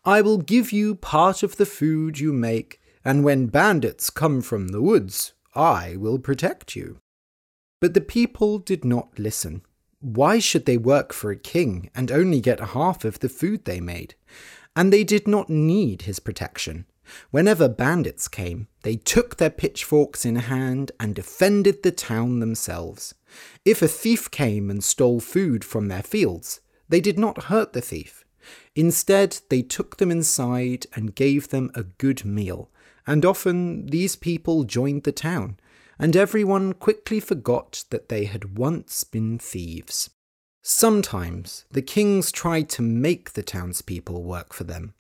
I 0.06 0.22
will 0.22 0.38
give 0.38 0.72
you 0.72 0.94
part 0.94 1.42
of 1.42 1.58
the 1.58 1.66
food 1.66 2.20
you 2.20 2.32
make, 2.32 2.80
and 3.04 3.24
when 3.24 3.48
bandits 3.48 4.12
come 4.12 4.42
from 4.42 4.68
the 4.68 4.82
woods, 4.82 5.34
I 5.56 5.96
will 5.98 6.20
protect 6.20 6.76
you. 6.76 7.00
But 7.82 7.96
the 7.96 8.02
people 8.02 8.60
did 8.60 8.86
not 8.86 9.18
listen. 9.18 9.64
Why 10.00 10.38
should 10.38 10.66
they 10.66 10.78
work 10.78 11.12
for 11.12 11.32
a 11.32 11.36
king 11.36 11.90
and 11.96 12.12
only 12.12 12.40
get 12.40 12.60
half 12.60 13.04
of 13.04 13.20
the 13.20 13.30
food 13.30 13.66
they 13.66 13.80
made? 13.80 14.14
And 14.78 14.94
they 14.94 15.04
did 15.04 15.28
not 15.28 15.50
need 15.50 16.04
his 16.04 16.20
protection. 16.20 16.86
Whenever 17.32 17.68
bandits 17.68 18.28
came, 18.28 18.68
they 18.84 18.96
took 18.96 19.36
their 19.36 19.50
pitchforks 19.50 20.24
in 20.24 20.36
hand 20.36 20.94
and 21.00 21.16
defended 21.16 21.84
the 21.84 21.92
town 21.92 22.40
themselves. 22.40 23.14
If 23.66 23.82
a 23.82 23.88
thief 23.88 24.32
came 24.32 24.70
and 24.70 24.84
stole 24.84 25.20
food 25.20 25.66
from 25.66 25.88
their 25.88 26.04
fields, 26.04 26.62
they 26.88 27.02
did 27.02 27.18
not 27.18 27.46
hurt 27.46 27.74
the 27.74 27.82
thief. 27.82 28.24
Instead, 28.76 29.40
they 29.50 29.62
took 29.62 29.98
them 29.98 30.12
inside 30.12 30.86
and 30.94 31.16
gave 31.16 31.50
them 31.50 31.72
a 31.76 31.84
good 31.84 32.24
meal, 32.24 32.70
and 33.06 33.26
often 33.26 33.88
these 33.88 34.16
people 34.16 34.64
joined 34.64 35.04
the 35.04 35.12
town 35.12 35.58
and 36.00 36.16
everyone 36.16 36.74
quickly 36.74 37.20
forgot 37.20 37.84
that 37.90 38.10
they 38.10 38.26
had 38.26 38.58
once 38.58 39.04
been 39.04 39.40
thieves. 39.40 40.10
Sometimes 40.70 41.64
the 41.72 41.82
kings 41.82 42.30
tried 42.30 42.68
to 42.72 42.82
make 42.82 43.32
the 43.32 43.42
townspeople 43.42 44.22
work 44.22 44.52
for 44.52 44.66
them. 44.66 44.94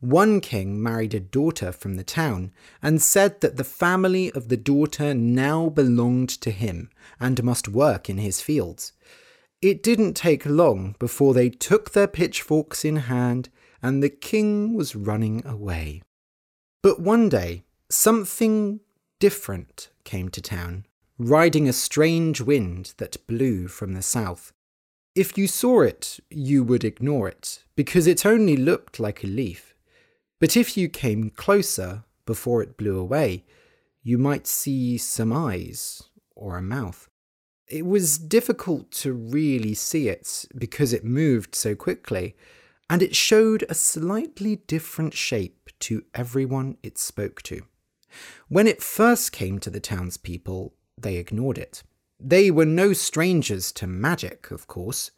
One 0.00 0.40
king 0.40 0.82
married 0.82 1.12
a 1.12 1.20
daughter 1.20 1.72
from 1.72 1.96
the 1.96 2.02
town 2.02 2.52
and 2.80 3.02
said 3.02 3.42
that 3.42 3.58
the 3.58 3.62
family 3.62 4.32
of 4.32 4.48
the 4.48 4.56
daughter 4.56 5.12
now 5.12 5.68
belonged 5.68 6.30
to 6.40 6.50
him 6.50 6.88
and 7.20 7.44
must 7.44 7.68
work 7.68 8.08
in 8.08 8.16
his 8.16 8.40
fields. 8.40 8.94
It 9.60 9.82
didn't 9.82 10.14
take 10.14 10.46
long 10.46 10.96
before 10.98 11.34
they 11.34 11.50
took 11.50 11.90
their 11.90 12.08
pitchforks 12.08 12.82
in 12.82 12.96
hand 12.96 13.50
and 13.82 14.02
the 14.02 14.08
king 14.08 14.72
was 14.72 14.96
running 14.96 15.44
away. 15.44 16.00
But 16.82 16.98
one 16.98 17.28
day, 17.28 17.64
something 17.90 18.80
different 19.18 19.90
came 20.04 20.30
to 20.30 20.40
town, 20.40 20.86
riding 21.18 21.68
a 21.68 21.74
strange 21.74 22.40
wind 22.40 22.94
that 22.96 23.26
blew 23.26 23.68
from 23.68 23.92
the 23.92 24.00
south. 24.00 24.54
If 25.20 25.36
you 25.36 25.48
saw 25.48 25.82
it, 25.82 26.18
you 26.30 26.64
would 26.64 26.82
ignore 26.82 27.28
it, 27.28 27.62
because 27.76 28.06
it 28.06 28.24
only 28.24 28.56
looked 28.56 28.98
like 28.98 29.22
a 29.22 29.26
leaf. 29.26 29.74
But 30.38 30.56
if 30.56 30.78
you 30.78 30.88
came 30.88 31.28
closer 31.28 32.04
before 32.24 32.62
it 32.62 32.78
blew 32.78 32.98
away, 32.98 33.44
you 34.02 34.16
might 34.16 34.46
see 34.46 34.96
some 34.96 35.30
eyes 35.30 36.04
or 36.34 36.56
a 36.56 36.62
mouth. 36.62 37.10
It 37.68 37.84
was 37.84 38.16
difficult 38.16 38.92
to 39.02 39.12
really 39.12 39.74
see 39.74 40.08
it 40.08 40.46
because 40.56 40.94
it 40.94 41.04
moved 41.04 41.54
so 41.54 41.74
quickly, 41.74 42.34
and 42.88 43.02
it 43.02 43.14
showed 43.14 43.66
a 43.68 43.74
slightly 43.74 44.56
different 44.56 45.12
shape 45.12 45.68
to 45.80 46.02
everyone 46.14 46.78
it 46.82 46.96
spoke 46.96 47.42
to. 47.42 47.60
When 48.48 48.66
it 48.66 48.82
first 48.82 49.32
came 49.32 49.58
to 49.58 49.68
the 49.68 49.80
townspeople, 49.80 50.72
they 50.96 51.16
ignored 51.16 51.58
it. 51.58 51.82
They 52.20 52.50
were 52.50 52.66
no 52.66 52.92
strangers 52.92 53.72
to 53.72 53.86
magic, 53.86 54.50
of 54.50 54.66
course. 54.66 55.10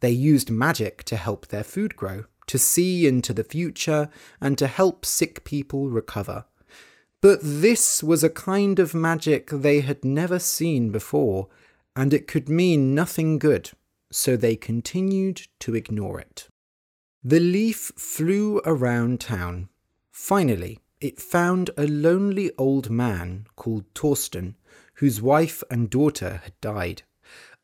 They 0.00 0.10
used 0.10 0.50
magic 0.50 1.04
to 1.04 1.16
help 1.16 1.46
their 1.46 1.64
food 1.64 1.96
grow, 1.96 2.24
to 2.48 2.58
see 2.58 3.06
into 3.06 3.32
the 3.32 3.44
future, 3.44 4.10
and 4.40 4.58
to 4.58 4.66
help 4.66 5.04
sick 5.04 5.44
people 5.44 5.88
recover. 5.88 6.46
But 7.20 7.40
this 7.42 8.02
was 8.02 8.24
a 8.24 8.30
kind 8.30 8.78
of 8.78 8.94
magic 8.94 9.50
they 9.50 9.80
had 9.80 10.04
never 10.04 10.38
seen 10.38 10.90
before, 10.90 11.48
and 11.94 12.12
it 12.12 12.28
could 12.28 12.48
mean 12.48 12.94
nothing 12.94 13.38
good, 13.38 13.70
so 14.10 14.36
they 14.36 14.56
continued 14.56 15.46
to 15.60 15.74
ignore 15.74 16.20
it. 16.20 16.48
The 17.24 17.40
leaf 17.40 17.92
flew 17.96 18.60
around 18.64 19.20
town. 19.20 19.68
Finally, 20.12 20.78
it 21.00 21.20
found 21.20 21.70
a 21.76 21.86
lonely 21.86 22.50
old 22.56 22.90
man 22.90 23.46
called 23.56 23.92
Torsten, 23.94 24.54
whose 24.98 25.22
wife 25.22 25.62
and 25.70 25.90
daughter 25.90 26.40
had 26.44 26.60
died. 26.60 27.02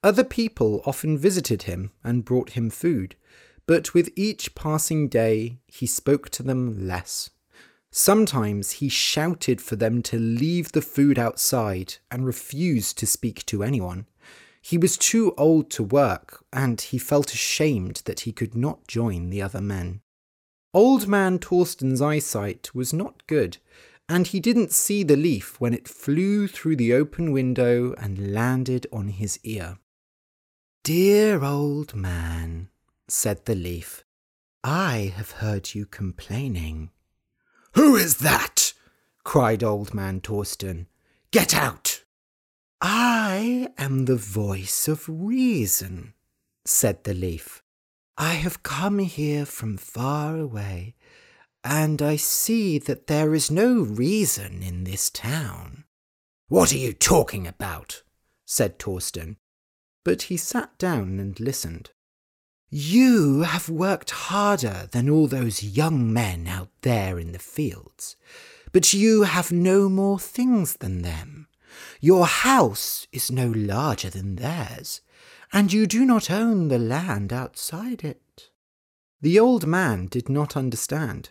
Other 0.02 0.24
people 0.24 0.82
often 0.84 1.16
visited 1.18 1.62
him 1.62 1.90
and 2.02 2.24
brought 2.24 2.50
him 2.50 2.70
food, 2.70 3.16
but 3.66 3.94
with 3.94 4.10
each 4.16 4.54
passing 4.54 5.08
day 5.08 5.58
he 5.66 5.86
spoke 5.86 6.28
to 6.30 6.42
them 6.42 6.86
less. 6.86 7.30
Sometimes 7.90 8.72
he 8.72 8.88
shouted 8.88 9.60
for 9.60 9.76
them 9.76 10.02
to 10.02 10.18
leave 10.18 10.72
the 10.72 10.82
food 10.82 11.18
outside 11.18 11.94
and 12.10 12.26
refused 12.26 12.98
to 12.98 13.06
speak 13.06 13.46
to 13.46 13.62
anyone. 13.62 14.06
He 14.60 14.78
was 14.78 14.96
too 14.96 15.34
old 15.36 15.70
to 15.72 15.82
work, 15.82 16.44
and 16.52 16.80
he 16.80 16.98
felt 16.98 17.32
ashamed 17.32 18.02
that 18.06 18.20
he 18.20 18.32
could 18.32 18.54
not 18.54 18.88
join 18.88 19.30
the 19.30 19.42
other 19.42 19.60
men. 19.60 20.00
Old 20.72 21.06
man 21.06 21.38
Torsten's 21.38 22.02
eyesight 22.02 22.74
was 22.74 22.92
not 22.92 23.26
good, 23.26 23.58
and 24.08 24.26
he 24.28 24.40
didn't 24.40 24.72
see 24.72 25.02
the 25.02 25.16
leaf 25.16 25.60
when 25.60 25.72
it 25.72 25.88
flew 25.88 26.46
through 26.46 26.76
the 26.76 26.92
open 26.92 27.32
window 27.32 27.94
and 27.94 28.32
landed 28.32 28.86
on 28.92 29.08
his 29.08 29.38
ear. 29.42 29.78
Dear 30.82 31.42
old 31.42 31.94
man, 31.94 32.68
said 33.08 33.46
the 33.46 33.54
leaf, 33.54 34.04
I 34.62 35.12
have 35.16 35.32
heard 35.32 35.74
you 35.74 35.86
complaining. 35.86 36.90
Who 37.74 37.96
is 37.96 38.18
that? 38.18 38.72
cried 39.24 39.62
old 39.62 39.94
man 39.94 40.20
Torsten. 40.20 40.86
Get 41.30 41.54
out! 41.54 42.04
I 42.80 43.68
am 43.78 44.04
the 44.04 44.16
voice 44.16 44.86
of 44.88 45.08
reason, 45.08 46.12
said 46.64 47.04
the 47.04 47.14
leaf. 47.14 47.62
I 48.16 48.34
have 48.34 48.62
come 48.62 48.98
here 48.98 49.46
from 49.46 49.76
far 49.76 50.38
away, 50.38 50.94
and 51.64 52.02
I 52.02 52.16
see 52.16 52.78
that 52.78 53.06
there 53.06 53.34
is 53.34 53.50
no 53.50 53.80
reason 53.80 54.62
in 54.62 54.84
this 54.84 55.08
town. 55.08 55.84
What 56.48 56.72
are 56.72 56.78
you 56.78 56.92
talking 56.92 57.46
about? 57.46 58.02
said 58.44 58.78
Torsten. 58.78 59.36
But 60.04 60.22
he 60.22 60.36
sat 60.36 60.76
down 60.76 61.18
and 61.18 61.40
listened. 61.40 61.90
You 62.68 63.42
have 63.42 63.70
worked 63.70 64.10
harder 64.10 64.88
than 64.92 65.08
all 65.08 65.26
those 65.26 65.62
young 65.62 66.12
men 66.12 66.46
out 66.46 66.70
there 66.82 67.18
in 67.18 67.32
the 67.32 67.38
fields, 67.38 68.16
but 68.72 68.92
you 68.92 69.22
have 69.22 69.50
no 69.50 69.88
more 69.88 70.18
things 70.18 70.74
than 70.74 71.02
them. 71.02 71.46
Your 72.00 72.26
house 72.26 73.06
is 73.12 73.30
no 73.30 73.48
larger 73.48 74.10
than 74.10 74.36
theirs, 74.36 75.00
and 75.52 75.72
you 75.72 75.86
do 75.86 76.04
not 76.04 76.30
own 76.30 76.68
the 76.68 76.78
land 76.78 77.32
outside 77.32 78.04
it. 78.04 78.50
The 79.20 79.38
old 79.38 79.66
man 79.66 80.06
did 80.06 80.28
not 80.28 80.56
understand. 80.56 81.30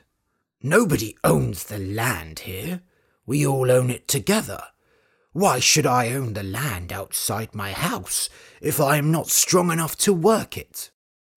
Nobody 0.66 1.18
owns 1.26 1.66
the 1.66 1.78
land 1.78 2.40
here. 2.40 2.82
We 3.26 3.46
all 3.46 3.70
own 3.70 3.90
it 3.90 4.08
together. 4.08 4.64
Why 5.34 5.60
should 5.60 5.86
I 5.86 6.14
own 6.14 6.34
the 6.34 6.44
land 6.44 6.94
outside 6.94 7.54
my 7.54 7.74
house 7.74 8.30
if 8.62 8.80
I 8.80 8.96
am 8.96 9.12
not 9.12 9.28
strong 9.28 9.72
enough 9.72 9.98
to 9.98 10.14
work 10.14 10.58
it? 10.58 10.90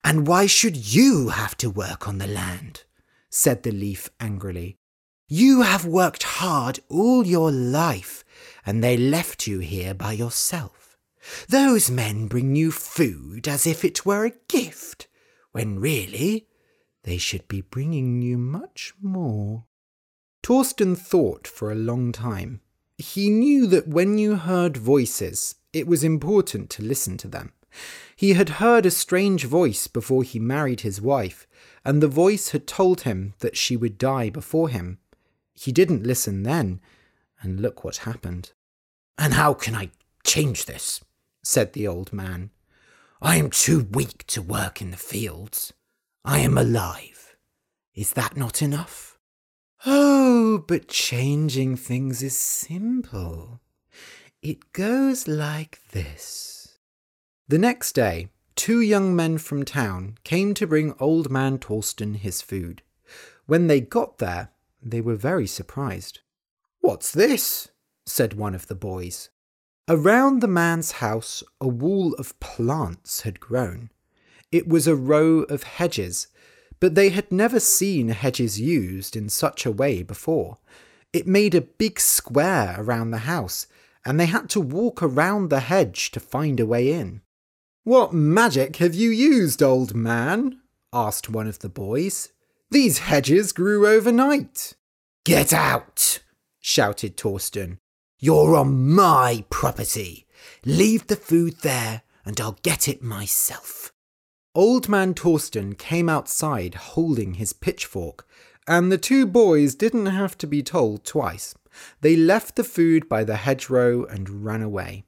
And 0.05 0.29
why 0.29 0.47
should 0.47 0.77
you 0.77 1.31
have 1.31 1.57
to 1.59 1.69
work 1.69 2.07
on 2.07 2.19
the 2.19 2.29
land? 2.29 2.85
said 3.29 3.65
the 3.65 3.73
leaf 3.73 4.09
angrily. 4.21 4.79
You 5.27 5.63
have 5.63 5.85
worked 5.85 6.23
hard 6.23 6.79
all 6.89 7.27
your 7.27 7.51
life, 7.51 8.23
and 8.65 8.83
they 8.85 8.97
left 8.97 9.49
you 9.49 9.59
here 9.59 9.93
by 9.93 10.13
yourself. 10.13 10.97
Those 11.49 11.91
men 11.91 12.29
bring 12.29 12.55
you 12.55 12.71
food 12.71 13.49
as 13.49 13.67
if 13.67 13.85
it 13.85 14.07
were 14.07 14.25
a 14.25 14.39
gift, 14.47 15.09
when 15.51 15.81
really 15.81 16.47
they 17.07 17.17
should 17.19 17.47
be 17.47 17.61
bringing 17.61 18.21
you 18.21 18.37
much 18.37 18.93
more. 19.01 19.65
Torsten 20.43 20.99
thought 20.99 21.47
for 21.47 21.71
a 21.71 21.77
long 21.77 22.11
time. 22.11 22.61
He 22.99 23.31
knew 23.31 23.69
that 23.69 23.87
when 23.87 24.19
you 24.19 24.35
heard 24.35 24.77
voices, 24.77 25.55
it 25.73 25.87
was 25.87 26.03
important 26.03 26.69
to 26.71 26.83
listen 26.83 27.17
to 27.19 27.29
them. 27.29 27.53
He 28.17 28.33
had 28.33 28.59
heard 28.61 28.85
a 28.85 28.91
strange 28.91 29.45
voice 29.45 29.87
before 29.87 30.25
he 30.25 30.41
married 30.41 30.81
his 30.81 31.01
wife, 31.01 31.47
and 31.85 32.03
the 32.03 32.09
voice 32.09 32.51
had 32.51 32.67
told 32.67 33.03
him 33.03 33.35
that 33.39 33.57
she 33.57 33.77
would 33.77 33.99
die 33.99 34.29
before 34.29 34.69
him. 34.69 34.99
He 35.55 35.71
didn't 35.71 36.07
listen 36.07 36.43
then, 36.43 36.81
and 37.41 37.61
look 37.61 37.85
what 37.85 37.99
happened. 37.99 38.53
And 39.17 39.35
how 39.35 39.55
can 39.55 39.77
I 39.77 39.91
change 40.25 40.65
this? 40.65 41.05
said 41.45 41.73
the 41.73 41.87
old 41.87 42.13
man. 42.13 42.51
I 43.23 43.37
am 43.37 43.51
too 43.51 43.87
weak 43.93 44.27
to 44.29 44.43
work 44.43 44.83
in 44.83 44.91
the 44.91 44.97
fields. 44.97 45.73
I 46.29 46.41
am 46.41 46.59
alive. 46.59 47.37
Is 47.95 48.15
that 48.15 48.37
not 48.37 48.61
enough? 48.61 49.17
Oh, 49.87 50.59
but 50.67 50.89
changing 50.89 51.77
things 51.77 52.21
is 52.21 52.37
simple. 52.37 53.61
It 54.43 54.73
goes 54.73 55.29
like 55.29 55.81
this. 55.93 56.79
The 57.47 57.59
next 57.59 57.93
day, 57.93 58.31
two 58.57 58.81
young 58.81 59.15
men 59.15 59.39
from 59.39 59.65
town 59.65 60.19
came 60.25 60.53
to 60.55 60.67
bring 60.67 60.95
old 60.99 61.31
man 61.31 61.59
Torsten 61.59 62.17
his 62.17 62.43
food. 62.43 62.83
When 63.47 63.69
they 63.69 63.81
got 63.81 64.19
there, 64.19 64.51
they 64.83 65.01
were 65.01 65.15
very 65.15 65.47
surprised. 65.47 66.23
What's 66.81 67.13
this? 67.13 67.69
said 68.05 68.35
one 68.35 68.57
of 68.57 68.67
the 68.67 68.75
boys. 68.75 69.31
Around 69.89 70.41
the 70.41 70.49
man's 70.49 70.93
house, 70.93 71.45
a 71.61 71.69
wall 71.69 72.15
of 72.15 72.39
plants 72.41 73.21
had 73.21 73.39
grown. 73.39 73.91
It 74.53 74.69
was 74.69 74.87
a 74.87 74.97
row 74.97 75.41
of 75.41 75.65
hedges, 75.65 76.29
but 76.81 76.95
they 76.95 77.11
had 77.11 77.33
never 77.33 77.61
seen 77.61 78.09
hedges 78.09 78.61
used 78.61 79.17
in 79.17 79.29
such 79.29 79.67
a 79.67 79.73
way 79.73 80.03
before. 80.03 80.59
It 81.13 81.27
made 81.27 81.55
a 81.55 81.61
big 81.61 81.99
square 81.99 82.77
around 82.79 83.11
the 83.11 83.19
house, 83.19 83.67
and 84.05 84.21
they 84.21 84.27
had 84.27 84.49
to 84.51 84.61
walk 84.61 85.03
around 85.03 85.51
the 85.51 85.61
hedge 85.61 86.11
to 86.13 86.21
find 86.21 86.61
a 86.61 86.67
way 86.67 86.93
in. 86.93 87.23
What 87.85 88.13
magic 88.13 88.77
have 88.77 88.95
you 88.95 89.11
used, 89.11 89.63
old 89.63 89.95
man? 89.95 90.61
asked 90.93 91.29
one 91.29 91.47
of 91.47 91.61
the 91.61 91.69
boys. 91.69 92.31
These 92.71 92.99
hedges 92.99 93.53
grew 93.53 93.87
overnight. 93.87 94.75
Get 95.25 95.53
out! 95.53 96.21
shouted 96.61 97.17
Torsten. 97.17 97.79
You're 98.19 98.57
on 98.57 98.89
my 98.89 99.45
property. 99.51 100.27
Leave 100.65 101.07
the 101.07 101.17
food 101.17 101.59
there, 101.63 102.03
and 102.25 102.41
I'll 102.41 102.59
get 102.63 102.89
it 102.89 103.03
myself. 103.03 103.93
Old 104.57 104.89
man 104.89 105.13
Torsten 105.13 105.77
came 105.77 106.09
outside 106.09 106.77
holding 106.77 107.35
his 107.35 107.53
pitchfork, 107.53 108.27
and 108.67 108.91
the 108.91 108.97
two 108.97 109.27
boys 109.27 109.75
didn't 109.75 110.07
have 110.07 110.39
to 110.39 110.47
be 110.47 110.63
told 110.63 111.05
twice. 111.05 111.55
They 112.01 112.17
left 112.17 112.57
the 112.57 112.65
food 112.65 113.07
by 113.07 113.23
the 113.23 113.37
hedgerow 113.37 114.07
and 114.07 114.47
ran 114.47 114.63
away. 114.63 115.05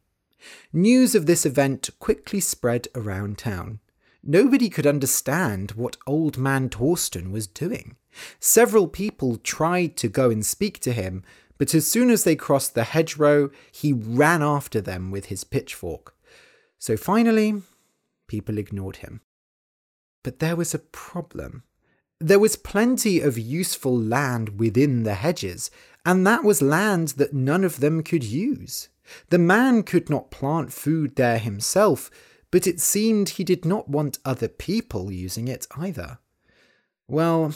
News 0.71 1.15
of 1.15 1.25
this 1.25 1.47
event 1.47 1.89
quickly 1.99 2.41
spread 2.41 2.89
around 2.95 3.39
town. 3.39 3.81
Nobody 4.23 4.69
could 4.69 4.87
understand 4.87 5.71
what 5.71 5.97
old 6.07 6.37
man 6.37 6.69
Torsten 6.69 7.33
was 7.33 7.47
doing. 7.47 7.97
Several 8.39 8.87
people 8.87 9.39
tried 9.39 9.97
to 9.97 10.09
go 10.09 10.29
and 10.29 10.45
speak 10.45 10.79
to 10.81 10.93
him, 10.93 11.25
but 11.57 11.75
as 11.75 11.91
soon 11.91 12.11
as 12.11 12.25
they 12.25 12.37
crossed 12.37 12.75
the 12.75 12.85
hedgerow, 12.85 13.49
he 13.73 13.95
ran 13.95 14.43
after 14.43 14.83
them 14.83 15.11
with 15.11 15.27
his 15.27 15.43
pitchfork. 15.43 16.15
So 16.79 16.99
finally, 16.99 17.63
people 18.27 18.59
ignored 18.59 18.97
him. 18.97 19.23
But 20.23 20.39
there 20.39 20.57
was 20.57 20.75
a 20.75 20.79
problem. 20.79 21.63
There 22.21 22.39
was 22.39 22.57
plenty 22.57 23.21
of 23.21 23.39
useful 23.39 23.97
land 23.97 24.59
within 24.59 25.05
the 25.05 25.15
hedges, 25.15 25.71
and 26.05 26.27
that 26.27 26.45
was 26.45 26.61
land 26.61 27.09
that 27.19 27.33
none 27.33 27.65
of 27.65 27.81
them 27.81 28.03
could 28.03 28.25
use. 28.25 28.89
The 29.31 29.39
man 29.39 29.83
could 29.83 30.11
not 30.11 30.31
plant 30.31 30.73
food 30.73 31.17
there 31.17 31.39
himself, 31.39 32.11
but 32.51 32.67
it 32.67 32.81
seemed 32.81 33.31
he 33.31 33.45
did 33.45 33.65
not 33.65 33.89
want 33.89 34.19
other 34.25 34.49
people 34.49 35.13
using 35.13 35.49
it 35.49 35.67
either. 35.77 36.19
Well, 37.07 37.53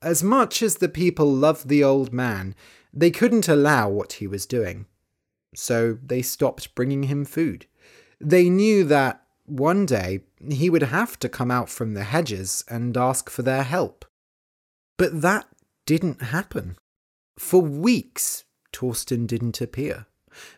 as 0.00 0.22
much 0.22 0.62
as 0.62 0.76
the 0.76 0.88
people 0.88 1.32
loved 1.32 1.68
the 1.68 1.82
old 1.82 2.12
man, 2.12 2.54
They 2.96 3.10
couldn't 3.10 3.46
allow 3.46 3.90
what 3.90 4.14
he 4.14 4.26
was 4.26 4.46
doing, 4.46 4.86
so 5.54 5.98
they 6.02 6.22
stopped 6.22 6.74
bringing 6.74 7.04
him 7.04 7.26
food. 7.26 7.66
They 8.18 8.48
knew 8.48 8.84
that 8.84 9.22
one 9.46 9.86
day 9.86 10.20
he 10.48 10.70
would 10.70 10.82
have 10.82 11.18
to 11.20 11.28
come 11.28 11.50
out 11.50 11.68
from 11.68 11.94
the 11.94 12.04
hedges 12.04 12.64
and 12.68 12.96
ask 12.96 13.30
for 13.30 13.42
their 13.42 13.62
help. 13.62 14.04
But 14.96 15.22
that 15.22 15.46
didn't 15.86 16.22
happen. 16.22 16.76
For 17.38 17.60
weeks, 17.60 18.44
Torsten 18.72 19.26
didn't 19.26 19.60
appear. 19.60 20.06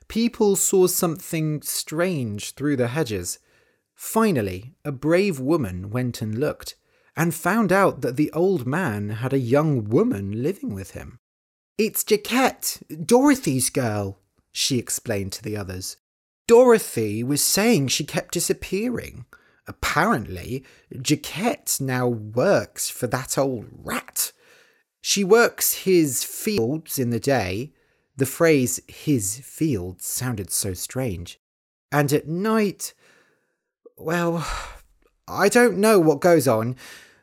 People 0.09 0.57
saw 0.57 0.87
something 0.87 1.63
strange 1.63 2.55
through 2.55 2.77
the 2.77 2.89
hedges. 2.89 3.39
Finally, 3.95 4.75
a 4.85 4.93
brave 4.93 5.39
woman 5.41 5.91
went 5.91 6.23
and 6.23 6.39
looked, 6.39 6.75
and 7.17 7.35
found 7.35 7.73
out 7.73 8.01
that 8.01 8.17
the 8.17 8.31
old 8.33 8.67
man 8.67 9.11
had 9.11 9.33
a 9.33 9.39
young 9.39 9.85
woman 9.89 10.43
living 10.43 10.75
with 10.75 10.93
him. 10.93 11.19
It's 11.77 12.05
Jaquette, 12.05 13.07
Dorothy's 13.07 13.71
girl, 13.71 14.19
she 14.53 14.79
explained 14.79 15.33
to 15.35 15.43
the 15.43 15.57
others. 15.57 15.97
Dorothy 16.49 17.23
was 17.23 17.43
saying 17.43 17.89
she 17.89 18.05
kept 18.05 18.33
disappearing. 18.33 19.27
Apparently, 19.67 20.65
Jaquette 20.95 21.79
now 21.79 22.09
works 22.09 22.89
for 22.89 23.07
that 23.07 23.37
old 23.37 23.67
rat. 23.71 24.33
She 25.03 25.23
works 25.23 25.85
his 25.85 26.25
fields 26.25 26.99
in 26.99 27.11
the 27.11 27.21
day. 27.21 27.75
The 28.17 28.25
phrase 28.25 28.81
his 28.89 29.39
fields 29.41 30.07
sounded 30.07 30.51
so 30.51 30.73
strange. 30.73 31.39
And 31.93 32.15
at 32.15 32.27
night, 32.27 32.95
well, 33.99 34.45
I 35.29 35.51
don't 35.51 35.77
know 35.77 36.01
what 36.01 36.23
goes 36.23 36.49
on, 36.49 36.77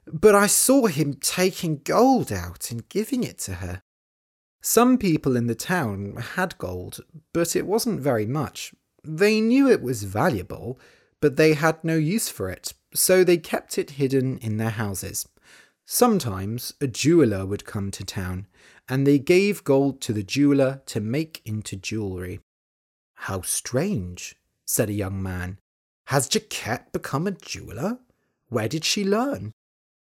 but 0.06 0.36
I 0.36 0.46
saw 0.46 0.86
him 0.86 1.16
taking 1.16 1.82
gold 1.84 2.32
out 2.32 2.70
and 2.70 2.88
giving 2.90 3.24
it 3.24 3.40
to 3.40 3.56
her. 3.56 3.82
Some 4.62 5.00
people 5.00 5.36
in 5.36 5.48
the 5.48 5.56
town 5.56 6.16
had 6.36 6.60
gold, 6.60 7.00
but 7.34 7.56
it 7.56 7.66
wasn't 7.66 8.02
very 8.02 8.28
much. 8.28 8.72
They 9.08 9.42
knew 9.42 9.70
it 9.70 9.82
was 9.82 10.04
valuable, 10.04 10.80
but 11.22 11.36
they 11.36 11.54
had 11.54 11.84
no 11.84 11.96
use 11.96 12.30
for 12.30 12.50
it, 12.50 12.74
so 12.94 13.24
they 13.24 13.38
kept 13.38 13.78
it 13.78 13.92
hidden 13.92 14.38
in 14.40 14.58
their 14.58 14.72
houses. 14.72 15.28
Sometimes 15.86 16.74
a 16.82 16.88
jeweller 16.88 17.46
would 17.46 17.66
come 17.66 17.92
to 17.92 18.04
town, 18.04 18.48
and 18.90 19.06
they 19.06 19.20
gave 19.20 19.64
gold 19.64 20.02
to 20.02 20.14
the 20.14 20.24
jeweller 20.24 20.82
to 20.88 21.00
make 21.00 21.42
into 21.46 21.76
jewellery. 21.76 22.40
How 23.16 23.42
strange, 23.42 24.36
said 24.66 24.90
a 24.90 24.94
young 24.94 25.22
man. 25.22 25.60
Has 26.08 26.28
Jaquette 26.28 26.92
become 26.92 27.28
a 27.28 27.32
jeweller? 27.32 28.00
Where 28.50 28.68
did 28.68 28.84
she 28.86 29.04
learn? 29.04 29.52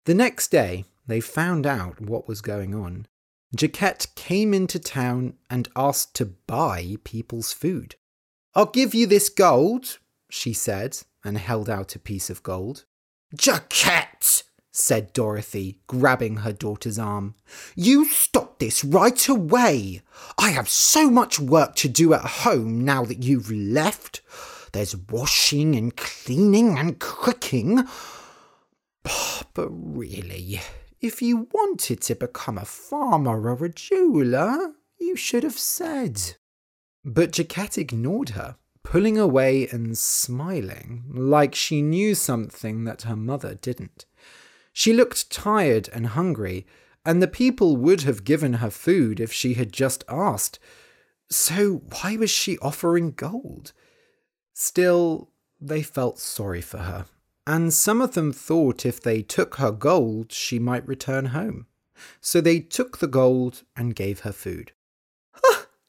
The 0.06 0.14
next 0.14 0.52
day, 0.52 0.86
they 1.08 1.20
found 1.20 1.66
out 1.66 2.02
what 2.02 2.28
was 2.28 2.42
going 2.42 2.74
on. 2.74 3.08
Jaquette 3.56 4.16
came 4.16 4.54
into 4.54 4.80
town 4.80 5.34
and 5.50 5.68
asked 5.76 6.16
to 6.16 6.26
buy 6.26 6.96
people's 7.04 7.52
food. 7.52 7.96
I'll 8.54 8.66
give 8.66 8.94
you 8.94 9.08
this 9.08 9.30
gold, 9.30 10.00
she 10.30 10.54
said, 10.54 11.00
and 11.24 11.38
held 11.38 11.70
out 11.70 11.96
a 11.96 12.00
piece 12.00 12.30
of 12.30 12.44
gold. 12.44 12.86
Jaquette, 13.36 14.44
said 14.72 15.14
Dorothy, 15.14 15.80
grabbing 15.88 16.38
her 16.38 16.52
daughter's 16.52 17.00
arm. 17.00 17.36
You 17.76 18.06
stop 18.06 18.60
this 18.60 18.84
right 18.84 19.28
away. 19.30 20.02
I 20.38 20.50
have 20.50 20.68
so 20.68 21.10
much 21.10 21.40
work 21.40 21.76
to 21.76 21.88
do 21.88 22.14
at 22.14 22.22
home 22.22 22.84
now 22.84 23.06
that 23.06 23.24
you've 23.24 23.52
left. 23.52 24.22
There's 24.74 24.96
washing 24.96 25.76
and 25.76 25.96
cleaning 25.96 26.78
and 26.78 27.00
cooking. 27.00 27.88
But 29.54 29.70
really, 29.70 30.62
if 31.00 31.22
you 31.22 31.48
wanted 31.54 32.02
to 32.02 32.16
become 32.16 32.58
a 32.58 32.66
farmer 32.66 33.50
or 33.50 33.66
a 33.66 33.70
jeweller, 33.70 34.74
you 35.00 35.16
should 35.16 35.44
have 35.44 35.58
said. 35.58 36.36
But 37.04 37.32
Jaquette 37.32 37.78
ignored 37.78 38.30
her, 38.30 38.58
pulling 38.84 39.18
away 39.18 39.68
and 39.68 39.98
smiling, 39.98 41.04
like 41.10 41.56
she 41.56 41.82
knew 41.82 42.14
something 42.14 42.84
that 42.84 43.04
her 43.04 43.16
mother 43.16 43.56
didn't. 43.56 44.06
She 44.74 44.94
looked 44.94 45.32
tired 45.32 45.90
and 45.94 46.08
hungry, 46.08 46.66
and 47.06 47.22
the 47.22 47.28
people 47.28 47.76
would 47.78 48.02
have 48.02 48.24
given 48.24 48.54
her 48.54 48.70
food 48.70 49.20
if 49.20 49.34
she 49.34 49.56
had 49.56 49.74
just 49.74 50.04
asked. 50.08 50.60
So 51.30 51.82
why 52.02 52.18
was 52.18 52.30
she 52.30 52.58
offering 52.60 53.12
gold? 53.12 53.74
Still, 54.54 55.32
they 55.60 55.82
felt 55.82 56.20
sorry 56.20 56.62
for 56.62 56.80
her, 56.80 57.06
and 57.48 57.74
some 57.74 58.02
of 58.02 58.14
them 58.14 58.32
thought 58.32 58.86
if 58.86 59.02
they 59.02 59.22
took 59.22 59.56
her 59.56 59.72
gold, 59.72 60.32
she 60.32 60.60
might 60.60 60.88
return 60.88 61.28
home. 61.28 61.66
So 62.20 62.42
they 62.42 62.60
took 62.60 62.98
the 62.98 63.08
gold 63.08 63.64
and 63.76 63.96
gave 63.96 64.22
her 64.22 64.32
food. 64.32 64.72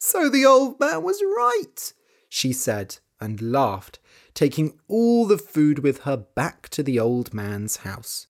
So 0.04 0.28
the 0.28 0.44
old 0.44 0.80
man 0.80 1.00
was 1.04 1.22
right, 1.22 1.92
she 2.28 2.52
said, 2.52 2.96
and 3.20 3.40
laughed, 3.40 4.00
taking 4.34 4.76
all 4.88 5.28
the 5.28 5.38
food 5.38 5.78
with 5.78 6.00
her 6.00 6.16
back 6.16 6.68
to 6.68 6.82
the 6.82 6.98
old 6.98 7.32
man's 7.32 7.76
house. 7.76 8.26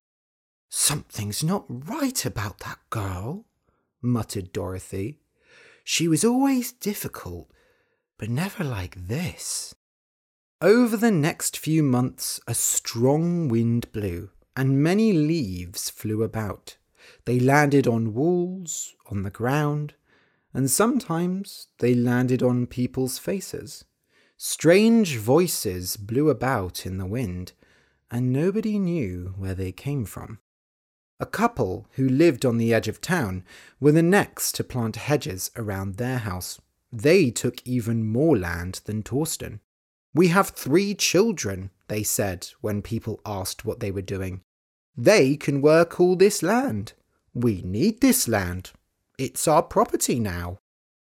Something's 0.69 1.43
not 1.43 1.65
right 1.69 2.27
about 2.27 2.59
that 2.59 2.79
girl, 2.91 3.47
muttered 4.03 4.53
Dorothy. 4.53 5.21
She 5.83 6.07
was 6.09 6.27
always 6.27 6.73
difficult, 6.73 7.51
but 8.19 8.29
never 8.29 8.63
like 8.63 9.09
this. 9.09 9.75
Over 10.61 10.99
the 10.99 11.11
next 11.11 11.57
few 11.57 11.83
months, 11.83 12.39
a 12.47 12.53
strong 12.53 13.49
wind 13.49 13.91
blew, 13.93 14.29
and 14.55 14.83
many 14.83 15.15
leaves 15.15 15.89
flew 15.89 16.23
about. 16.23 16.77
They 17.25 17.41
landed 17.41 17.87
on 17.87 18.13
walls, 18.13 18.95
on 19.11 19.23
the 19.23 19.31
ground, 19.31 19.95
and 20.55 20.71
sometimes 20.71 21.69
they 21.79 21.95
landed 21.95 22.43
on 22.43 22.67
people's 22.67 23.19
faces. 23.19 23.85
Strange 24.37 25.17
voices 25.17 25.97
blew 25.97 26.29
about 26.29 26.85
in 26.85 26.99
the 26.99 27.07
wind, 27.07 27.53
and 28.11 28.33
nobody 28.33 28.79
knew 28.79 29.35
where 29.37 29.55
they 29.55 29.73
came 29.73 30.05
from. 30.05 30.39
A 31.21 31.27
couple 31.27 31.87
who 31.93 32.09
lived 32.09 32.45
on 32.45 32.59
the 32.59 32.75
edge 32.75 32.89
of 32.89 33.01
town 33.01 33.45
were 33.79 33.93
the 33.93 34.03
next 34.03 34.57
to 34.57 34.65
plant 34.65 34.97
hedges 34.97 35.53
around 35.57 35.95
their 35.95 36.19
house. 36.19 36.61
They 36.93 37.31
took 37.31 37.67
even 37.67 38.05
more 38.05 38.37
land 38.37 38.81
than 38.85 39.03
Torsten. 39.03 39.61
We 40.13 40.29
have 40.29 40.49
three 40.49 40.95
children, 40.95 41.71
they 41.89 42.03
said 42.03 42.49
when 42.61 42.83
people 42.83 43.21
asked 43.25 43.65
what 43.65 43.81
they 43.81 43.91
were 43.91 44.03
doing. 44.03 44.43
They 44.97 45.37
can 45.37 45.63
work 45.63 46.01
all 46.01 46.17
this 46.17 46.43
land. 46.43 46.93
We 47.33 47.63
need 47.63 48.01
this 48.01 48.29
land. 48.29 48.73
It's 49.23 49.47
our 49.47 49.63
property 49.63 50.19
now. 50.19 50.59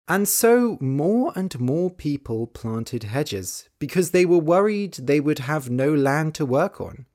And 0.08 0.28
so 0.28 0.78
more 0.80 1.32
and 1.36 1.60
more 1.60 1.90
people 1.90 2.48
planted 2.48 3.04
hedges 3.04 3.68
because 3.78 4.10
they 4.10 4.26
were 4.26 4.38
worried 4.38 4.94
they 4.94 5.20
would 5.20 5.40
have 5.40 5.70
no 5.70 5.94
land 5.94 6.34
to 6.34 6.44
work 6.44 6.80
on. 6.80 7.06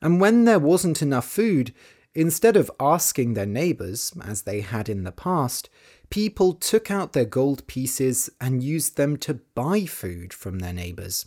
And 0.00 0.22
when 0.22 0.44
there 0.44 0.58
wasn't 0.58 1.02
enough 1.02 1.28
food, 1.28 1.74
Instead 2.14 2.56
of 2.56 2.70
asking 2.80 3.34
their 3.34 3.46
neighbours, 3.46 4.12
as 4.24 4.42
they 4.42 4.60
had 4.60 4.88
in 4.88 5.04
the 5.04 5.12
past, 5.12 5.70
people 6.10 6.52
took 6.52 6.90
out 6.90 7.12
their 7.12 7.24
gold 7.24 7.64
pieces 7.68 8.28
and 8.40 8.60
used 8.60 8.96
them 8.96 9.16
to 9.16 9.34
buy 9.54 9.84
food 9.84 10.32
from 10.32 10.58
their 10.58 10.72
neighbours. 10.72 11.26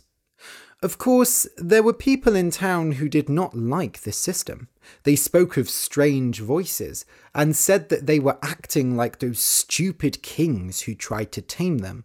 Of 0.82 0.98
course, 0.98 1.46
there 1.56 1.82
were 1.82 1.92
people 1.92 2.34
in 2.34 2.50
town 2.50 2.92
who 2.92 3.08
did 3.08 3.28
not 3.28 3.56
like 3.56 4.02
this 4.02 4.18
system. 4.18 4.66
They 5.04 5.14
spoke 5.14 5.56
of 5.56 5.70
strange 5.70 6.40
voices 6.40 7.04
and 7.32 7.54
said 7.54 7.88
that 7.88 8.06
they 8.06 8.18
were 8.18 8.38
acting 8.42 8.96
like 8.96 9.20
those 9.20 9.38
stupid 9.38 10.22
kings 10.24 10.82
who 10.82 10.96
tried 10.96 11.30
to 11.32 11.40
tame 11.40 11.78
them. 11.78 12.04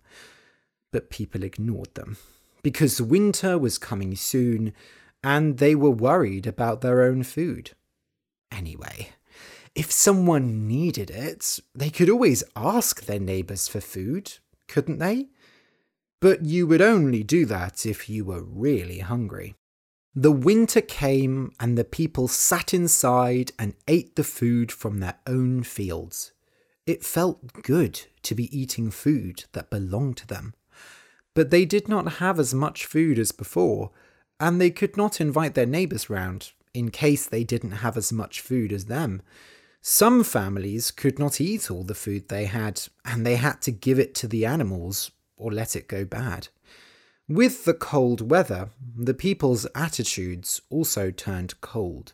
But 0.92 1.10
people 1.10 1.44
ignored 1.44 1.96
them 1.96 2.18
because 2.62 3.02
winter 3.02 3.58
was 3.58 3.80
coming 3.80 4.16
soon 4.16 4.74
and 5.24 5.58
they 5.58 5.74
were 5.74 5.90
worried 5.90 6.46
about 6.46 6.82
their 6.82 7.02
own 7.02 7.24
food. 7.24 7.72
Anyway, 8.52 9.10
if 9.74 9.92
someone 9.92 10.68
needed 10.68 11.10
it, 11.10 11.60
they 11.74 11.90
could 11.90 12.12
always 12.12 12.44
ask 12.56 13.06
their 13.06 13.20
neighbours 13.20 13.68
for 13.68 13.82
food, 13.82 14.34
couldn't 14.68 15.00
they? 15.00 15.30
But 16.20 16.46
you 16.46 16.66
would 16.68 16.82
only 16.82 17.24
do 17.24 17.46
that 17.46 17.86
if 17.86 18.10
you 18.10 18.26
were 18.26 18.42
really 18.42 19.00
hungry. 19.00 19.56
The 20.16 20.32
winter 20.32 20.82
came, 20.82 21.52
and 21.60 21.78
the 21.78 21.84
people 21.84 22.28
sat 22.28 22.74
inside 22.74 23.52
and 23.60 23.76
ate 23.88 24.16
the 24.16 24.24
food 24.24 24.72
from 24.72 25.00
their 25.00 25.20
own 25.28 25.62
fields. 25.62 26.32
It 26.88 27.06
felt 27.06 27.62
good 27.62 28.02
to 28.24 28.34
be 28.34 28.58
eating 28.58 28.90
food 28.90 29.44
that 29.52 29.70
belonged 29.70 30.18
to 30.18 30.28
them. 30.28 30.56
But 31.36 31.52
they 31.52 31.66
did 31.66 31.88
not 31.88 32.14
have 32.14 32.40
as 32.40 32.52
much 32.52 32.88
food 32.88 33.20
as 33.20 33.32
before, 33.32 33.92
and 34.40 34.60
they 34.60 34.72
could 34.72 34.98
not 34.98 35.22
invite 35.22 35.54
their 35.54 35.68
neighbours 35.68 36.10
round 36.10 36.52
in 36.74 36.90
case 36.90 37.28
they 37.28 37.44
didn't 37.44 37.84
have 37.84 37.96
as 37.96 38.12
much 38.12 38.42
food 38.42 38.72
as 38.72 38.86
them. 38.86 39.22
Some 39.82 40.24
families 40.24 40.90
could 40.90 41.20
not 41.20 41.40
eat 41.40 41.70
all 41.70 41.84
the 41.84 41.94
food 41.94 42.30
they 42.30 42.46
had, 42.46 42.82
and 43.06 43.24
they 43.24 43.36
had 43.36 43.62
to 43.62 43.72
give 43.72 44.00
it 44.00 44.16
to 44.16 44.28
the 44.28 44.46
animals 44.46 45.12
or 45.38 45.52
let 45.52 45.76
it 45.76 45.88
go 45.88 46.04
bad. 46.04 46.50
With 47.30 47.66
the 47.66 47.74
cold 47.74 48.30
weather, 48.30 48.70
the 48.96 49.14
people's 49.14 49.68
attitudes 49.76 50.62
also 50.70 51.12
turned 51.12 51.60
cold. 51.62 52.14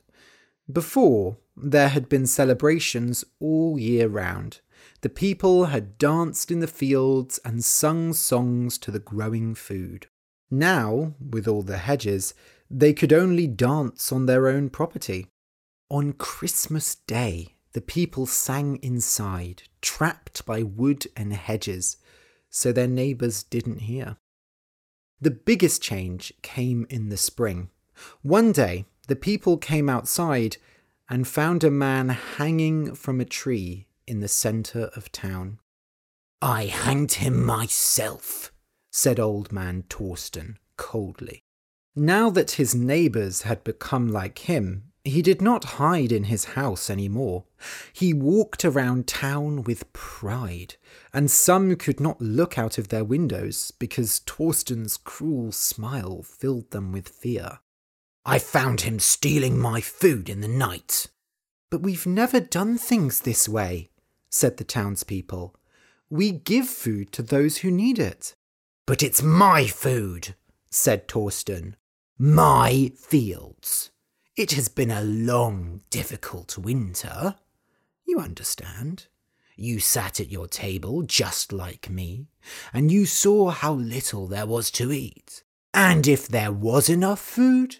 Before, 0.71 1.37
there 1.55 1.89
had 1.89 2.09
been 2.09 2.25
celebrations 2.27 3.23
all 3.39 3.79
year 3.79 4.07
round. 4.07 4.59
the 5.01 5.09
people 5.09 5.65
had 5.65 5.97
danced 5.97 6.49
in 6.49 6.61
the 6.61 6.67
fields 6.67 7.39
and 7.43 7.63
sung 7.63 8.13
songs 8.13 8.77
to 8.77 8.89
the 8.89 8.99
growing 8.99 9.53
food. 9.53 10.07
Now, 10.49 11.13
with 11.19 11.47
all 11.47 11.61
the 11.61 11.77
hedges, 11.77 12.33
they 12.69 12.93
could 12.93 13.11
only 13.11 13.45
dance 13.45 14.11
on 14.11 14.25
their 14.25 14.47
own 14.47 14.69
property. 14.69 15.27
On 15.89 16.13
Christmas 16.13 16.95
Day, 16.95 17.55
the 17.73 17.81
people 17.81 18.25
sang 18.25 18.77
inside, 18.77 19.63
trapped 19.81 20.45
by 20.45 20.63
wood 20.63 21.07
and 21.17 21.33
hedges, 21.33 21.97
so 22.53 22.71
their 22.71 22.87
neighbours 22.87 23.41
didn't 23.41 23.79
hear. 23.79 24.15
The 25.19 25.31
biggest 25.31 25.81
change 25.81 26.31
came 26.43 26.85
in 26.87 27.09
the 27.09 27.17
spring. 27.17 27.71
One 28.21 28.51
day, 28.51 28.85
the 29.07 29.15
people 29.15 29.57
came 29.57 29.89
outside 29.89 30.57
and 31.09 31.27
found 31.27 31.63
a 31.63 31.71
man 31.71 32.09
hanging 32.09 32.93
from 32.93 33.19
a 33.19 33.25
tree 33.25 33.87
in 34.05 34.19
the 34.19 34.27
centre 34.27 34.91
of 34.95 35.11
town. 35.11 35.59
I 36.41 36.65
hanged 36.65 37.13
him 37.13 37.43
myself, 37.43 38.51
said 38.91 39.19
old 39.19 39.51
man 39.51 39.85
Torsten 39.89 40.57
coldly. 40.77 41.41
Now 41.95 42.29
that 42.29 42.51
his 42.51 42.75
neighbours 42.75 43.41
had 43.41 43.63
become 43.63 44.09
like 44.09 44.39
him, 44.39 44.92
he 45.05 45.21
did 45.21 45.41
not 45.41 45.63
hide 45.65 46.11
in 46.13 46.25
his 46.25 46.45
house 46.45 46.89
any 46.89 47.09
more. 47.09 47.43
He 47.91 48.13
walked 48.13 48.63
around 48.63 49.05
town 49.05 49.63
with 49.63 49.91
pride, 49.91 50.75
and 51.13 51.29
some 51.29 51.75
could 51.75 51.99
not 51.99 52.21
look 52.21 52.57
out 52.57 52.77
of 52.77 52.87
their 52.87 53.03
windows 53.03 53.71
because 53.71 54.21
Torsten's 54.21 54.95
cruel 54.95 55.51
smile 55.51 56.23
filled 56.23 56.71
them 56.71 56.93
with 56.93 57.09
fear. 57.09 57.59
I 58.25 58.39
found 58.39 58.81
him 58.81 58.99
stealing 58.99 59.59
my 59.59 59.81
food 59.81 60.29
in 60.29 60.39
the 60.39 60.47
night. 60.47 61.09
But 61.69 61.81
we've 61.81 62.05
never 62.05 62.39
done 62.39 62.77
things 62.77 63.21
this 63.21 63.49
way, 63.49 63.89
said 64.29 64.55
the 64.55 64.63
townspeople. 64.63 65.53
We 66.09 66.31
give 66.31 66.67
food 66.67 67.11
to 67.13 67.23
those 67.23 67.57
who 67.57 67.71
need 67.71 67.99
it. 67.99 68.35
But 68.85 69.03
it's 69.03 69.21
my 69.21 69.67
food, 69.67 70.35
said 70.69 71.07
Torsten. 71.09 71.73
My 72.17 72.91
fields. 72.95 73.91
It 74.35 74.53
has 74.53 74.67
been 74.67 74.89
a 74.89 75.03
long, 75.03 75.81
difficult 75.91 76.57
winter. 76.57 77.35
You 78.07 78.17
understand. 78.17 79.05
You 79.55 79.79
sat 79.79 80.19
at 80.19 80.31
your 80.31 80.47
table 80.47 81.03
just 81.03 81.53
like 81.53 81.87
me, 81.87 82.29
and 82.73 82.91
you 82.91 83.05
saw 83.05 83.51
how 83.51 83.73
little 83.73 84.25
there 84.25 84.47
was 84.47 84.71
to 84.71 84.91
eat. 84.91 85.43
And 85.71 86.07
if 86.07 86.27
there 86.27 86.51
was 86.51 86.89
enough 86.89 87.19
food, 87.19 87.77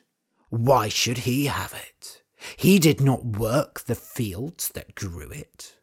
why 0.49 0.89
should 0.89 1.19
he 1.19 1.47
have 1.47 1.73
it? 1.73 2.21
He 2.55 2.77
did 2.77 3.01
not 3.01 3.25
work 3.25 3.81
the 3.81 3.95
fields 3.95 4.69
that 4.69 4.93
grew 4.93 5.31
it. 5.31 5.77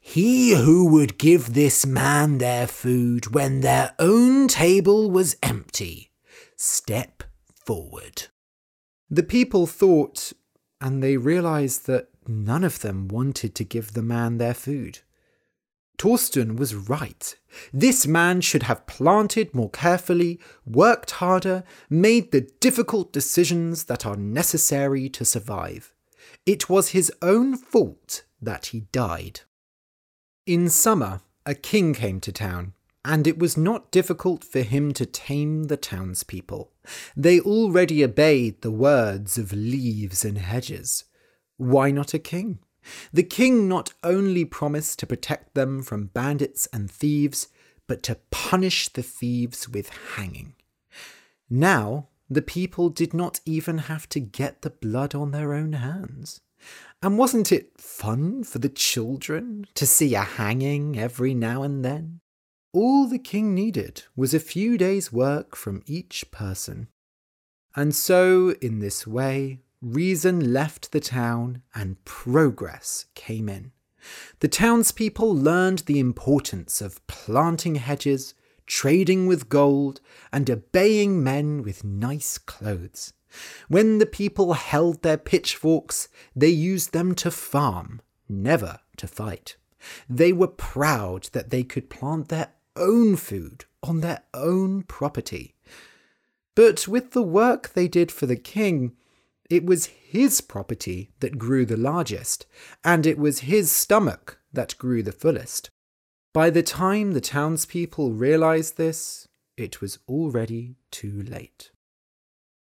He 0.00 0.52
who 0.52 0.86
would 0.86 1.18
give 1.18 1.52
this 1.52 1.84
man 1.84 2.38
their 2.38 2.66
food 2.66 3.34
when 3.34 3.60
their 3.60 3.94
own 3.98 4.48
table 4.48 5.10
was 5.10 5.36
empty, 5.42 6.10
step 6.56 7.22
forward. 7.66 8.28
The 9.10 9.22
people 9.22 9.66
thought, 9.66 10.32
and 10.80 11.02
they 11.02 11.16
realized 11.16 11.86
that 11.86 12.08
none 12.26 12.64
of 12.64 12.80
them 12.80 13.08
wanted 13.08 13.54
to 13.54 13.64
give 13.64 13.92
the 13.92 14.02
man 14.02 14.38
their 14.38 14.54
food. 14.54 15.00
Torsten 15.96 16.56
was 16.56 16.74
right. 16.74 17.36
This 17.72 18.06
man 18.06 18.40
should 18.40 18.64
have 18.64 18.86
planted 18.86 19.54
more 19.54 19.70
carefully, 19.70 20.40
worked 20.66 21.12
harder, 21.12 21.62
made 21.88 22.32
the 22.32 22.48
difficult 22.60 23.12
decisions 23.12 23.84
that 23.84 24.04
are 24.04 24.16
necessary 24.16 25.08
to 25.10 25.24
survive. 25.24 25.94
It 26.46 26.68
was 26.68 26.88
his 26.88 27.12
own 27.22 27.56
fault 27.56 28.24
that 28.42 28.66
he 28.66 28.80
died. 28.92 29.40
In 30.46 30.68
summer, 30.68 31.20
a 31.46 31.54
king 31.54 31.94
came 31.94 32.20
to 32.20 32.32
town 32.32 32.72
and 33.04 33.26
it 33.26 33.38
was 33.38 33.56
not 33.56 33.90
difficult 33.90 34.42
for 34.42 34.62
him 34.62 34.92
to 34.94 35.04
tame 35.04 35.64
the 35.64 35.76
townspeople. 35.76 36.72
They 37.16 37.40
already 37.40 38.02
obeyed 38.02 38.62
the 38.62 38.70
words 38.70 39.36
of 39.36 39.52
leaves 39.52 40.24
and 40.24 40.38
hedges. 40.38 41.04
Why 41.56 41.90
not 41.90 42.14
a 42.14 42.18
king? 42.18 42.60
The 43.12 43.22
king 43.22 43.68
not 43.68 43.92
only 44.02 44.44
promised 44.44 44.98
to 44.98 45.06
protect 45.06 45.54
them 45.54 45.82
from 45.82 46.06
bandits 46.06 46.66
and 46.72 46.90
thieves, 46.90 47.48
but 47.86 48.02
to 48.04 48.18
punish 48.30 48.88
the 48.88 49.02
thieves 49.02 49.68
with 49.68 49.88
hanging. 50.16 50.54
Now, 51.50 52.08
the 52.30 52.42
people 52.42 52.88
did 52.88 53.12
not 53.12 53.40
even 53.44 53.78
have 53.78 54.08
to 54.10 54.20
get 54.20 54.62
the 54.62 54.70
blood 54.70 55.14
on 55.14 55.30
their 55.30 55.52
own 55.52 55.74
hands. 55.74 56.40
And 57.02 57.18
wasn't 57.18 57.52
it 57.52 57.78
fun 57.78 58.44
for 58.44 58.58
the 58.58 58.70
children 58.70 59.66
to 59.74 59.86
see 59.86 60.14
a 60.14 60.22
hanging 60.22 60.98
every 60.98 61.34
now 61.34 61.62
and 61.62 61.84
then? 61.84 62.20
All 62.74 63.06
the 63.06 63.20
king 63.20 63.54
needed 63.54 64.02
was 64.16 64.34
a 64.34 64.40
few 64.40 64.76
days' 64.76 65.12
work 65.12 65.54
from 65.54 65.84
each 65.86 66.28
person. 66.32 66.88
And 67.76 67.94
so, 67.94 68.56
in 68.60 68.80
this 68.80 69.06
way, 69.06 69.60
reason 69.80 70.52
left 70.52 70.90
the 70.90 70.98
town 70.98 71.62
and 71.72 72.04
progress 72.04 73.06
came 73.14 73.48
in. 73.48 73.70
The 74.40 74.48
townspeople 74.48 75.32
learned 75.32 75.84
the 75.86 76.00
importance 76.00 76.80
of 76.80 77.06
planting 77.06 77.76
hedges, 77.76 78.34
trading 78.66 79.28
with 79.28 79.48
gold, 79.48 80.00
and 80.32 80.50
obeying 80.50 81.22
men 81.22 81.62
with 81.62 81.84
nice 81.84 82.38
clothes. 82.38 83.12
When 83.68 83.98
the 83.98 84.04
people 84.04 84.54
held 84.54 85.02
their 85.02 85.16
pitchforks, 85.16 86.08
they 86.34 86.48
used 86.48 86.92
them 86.92 87.14
to 87.16 87.30
farm, 87.30 88.02
never 88.28 88.80
to 88.96 89.06
fight. 89.06 89.58
They 90.08 90.32
were 90.32 90.48
proud 90.48 91.28
that 91.32 91.50
they 91.50 91.62
could 91.62 91.90
plant 91.90 92.28
their 92.28 92.53
own 92.76 93.16
food 93.16 93.64
on 93.82 94.00
their 94.00 94.22
own 94.32 94.82
property. 94.82 95.54
But 96.54 96.86
with 96.86 97.12
the 97.12 97.22
work 97.22 97.72
they 97.72 97.88
did 97.88 98.12
for 98.12 98.26
the 98.26 98.36
king, 98.36 98.92
it 99.50 99.66
was 99.66 99.86
his 99.86 100.40
property 100.40 101.10
that 101.20 101.38
grew 101.38 101.66
the 101.66 101.76
largest, 101.76 102.46
and 102.82 103.06
it 103.06 103.18
was 103.18 103.40
his 103.40 103.70
stomach 103.70 104.38
that 104.52 104.78
grew 104.78 105.02
the 105.02 105.12
fullest. 105.12 105.70
By 106.32 106.50
the 106.50 106.62
time 106.62 107.12
the 107.12 107.20
townspeople 107.20 108.12
realized 108.12 108.76
this, 108.76 109.28
it 109.56 109.80
was 109.80 109.98
already 110.08 110.76
too 110.90 111.22
late. 111.22 111.70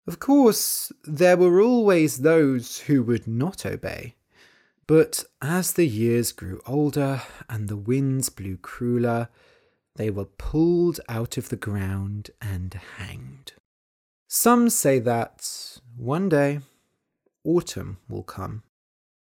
Of 0.05 0.19
course, 0.19 0.91
there 1.05 1.37
were 1.37 1.61
always 1.61 2.19
those 2.19 2.79
who 2.79 3.03
would 3.03 3.27
not 3.27 3.65
obey. 3.65 4.15
But 4.85 5.23
as 5.41 5.73
the 5.73 5.87
years 5.87 6.33
grew 6.33 6.59
older 6.65 7.21
and 7.49 7.69
the 7.69 7.77
winds 7.77 8.27
blew 8.27 8.57
crueler, 8.57 9.29
they 9.95 10.09
were 10.09 10.25
pulled 10.25 10.99
out 11.07 11.37
of 11.37 11.49
the 11.49 11.55
ground 11.55 12.31
and 12.41 12.73
hanged. 12.97 13.53
Some 14.27 14.69
say 14.69 14.99
that 14.99 15.79
one 15.95 16.29
day 16.29 16.59
autumn 17.43 17.97
will 18.09 18.23
come. 18.23 18.63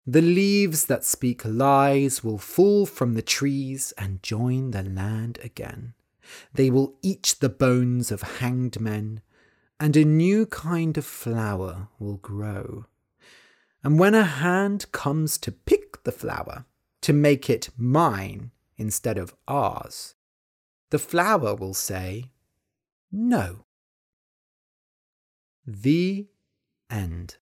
The 0.06 0.22
leaves 0.22 0.86
that 0.86 1.04
speak 1.04 1.44
lies 1.46 2.24
will 2.24 2.38
fall 2.38 2.86
from 2.86 3.14
the 3.14 3.22
trees 3.22 3.94
and 3.98 4.24
join 4.24 4.72
the 4.72 4.84
land 4.84 5.40
again. 5.44 5.94
They 6.54 6.70
will 6.70 6.96
eat 7.02 7.36
the 7.40 7.50
bones 7.50 8.12
of 8.12 8.40
hanged 8.40 8.80
men, 8.80 9.22
and 9.80 9.96
a 9.96 10.04
new 10.06 10.46
kind 10.46 10.98
of 10.98 11.06
flower 11.06 11.90
will 12.00 12.18
grow. 12.18 12.86
And 13.84 14.00
when 14.00 14.16
a 14.16 14.24
hand 14.24 14.92
comes 14.92 15.38
to 15.40 15.52
pick 15.52 16.04
the 16.04 16.12
flower, 16.12 16.66
to 17.02 17.14
make 17.14 17.50
it 17.50 17.70
mine 17.78 18.52
instead 18.78 19.18
of 19.18 19.36
ours, 19.48 20.16
the 20.90 21.00
flower 21.00 21.56
will 21.56 21.74
say, 21.74 22.32
No. 23.12 23.66
The 25.66 26.28
end. 26.90 27.38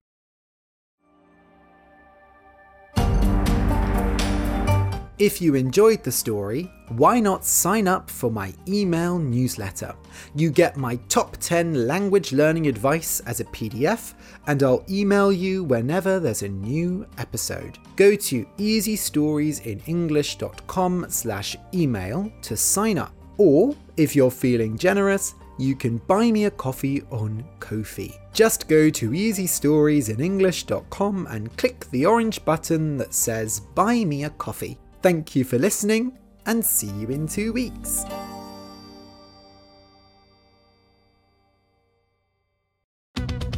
If 5.16 5.40
you 5.40 5.54
enjoyed 5.54 6.02
the 6.02 6.10
story, 6.10 6.68
why 6.88 7.20
not 7.20 7.44
sign 7.44 7.86
up 7.86 8.10
for 8.10 8.32
my 8.32 8.52
email 8.66 9.16
newsletter? 9.16 9.94
You 10.34 10.50
get 10.50 10.76
my 10.76 10.96
top 11.08 11.36
10 11.36 11.86
language 11.86 12.32
learning 12.32 12.66
advice 12.66 13.20
as 13.20 13.38
a 13.38 13.44
PDF, 13.44 14.14
and 14.48 14.60
I'll 14.62 14.84
email 14.90 15.30
you 15.30 15.62
whenever 15.62 16.18
there's 16.18 16.42
a 16.42 16.48
new 16.48 17.06
episode. 17.18 17.78
Go 17.94 18.16
to 18.16 18.44
easystoriesinenglish.com 18.58 21.06
slash 21.08 21.56
email 21.72 22.32
to 22.42 22.56
sign 22.56 22.98
up. 22.98 23.14
Or, 23.38 23.74
if 23.96 24.14
you're 24.14 24.30
feeling 24.30 24.76
generous, 24.78 25.34
you 25.58 25.74
can 25.76 25.98
buy 25.98 26.30
me 26.30 26.44
a 26.46 26.50
coffee 26.50 27.02
on 27.10 27.44
Ko-fi. 27.60 28.18
Just 28.32 28.66
go 28.68 28.88
to 28.90 29.10
easystoriesinenglish.com 29.10 31.26
and 31.30 31.56
click 31.56 31.88
the 31.90 32.06
orange 32.06 32.44
button 32.44 32.96
that 32.98 33.14
says 33.14 33.60
Buy 33.60 34.04
Me 34.04 34.24
a 34.24 34.30
Coffee. 34.30 34.76
Thank 35.02 35.36
you 35.36 35.44
for 35.44 35.58
listening, 35.58 36.18
and 36.46 36.64
see 36.64 36.90
you 36.90 37.08
in 37.08 37.28
two 37.28 37.52
weeks. 37.52 38.04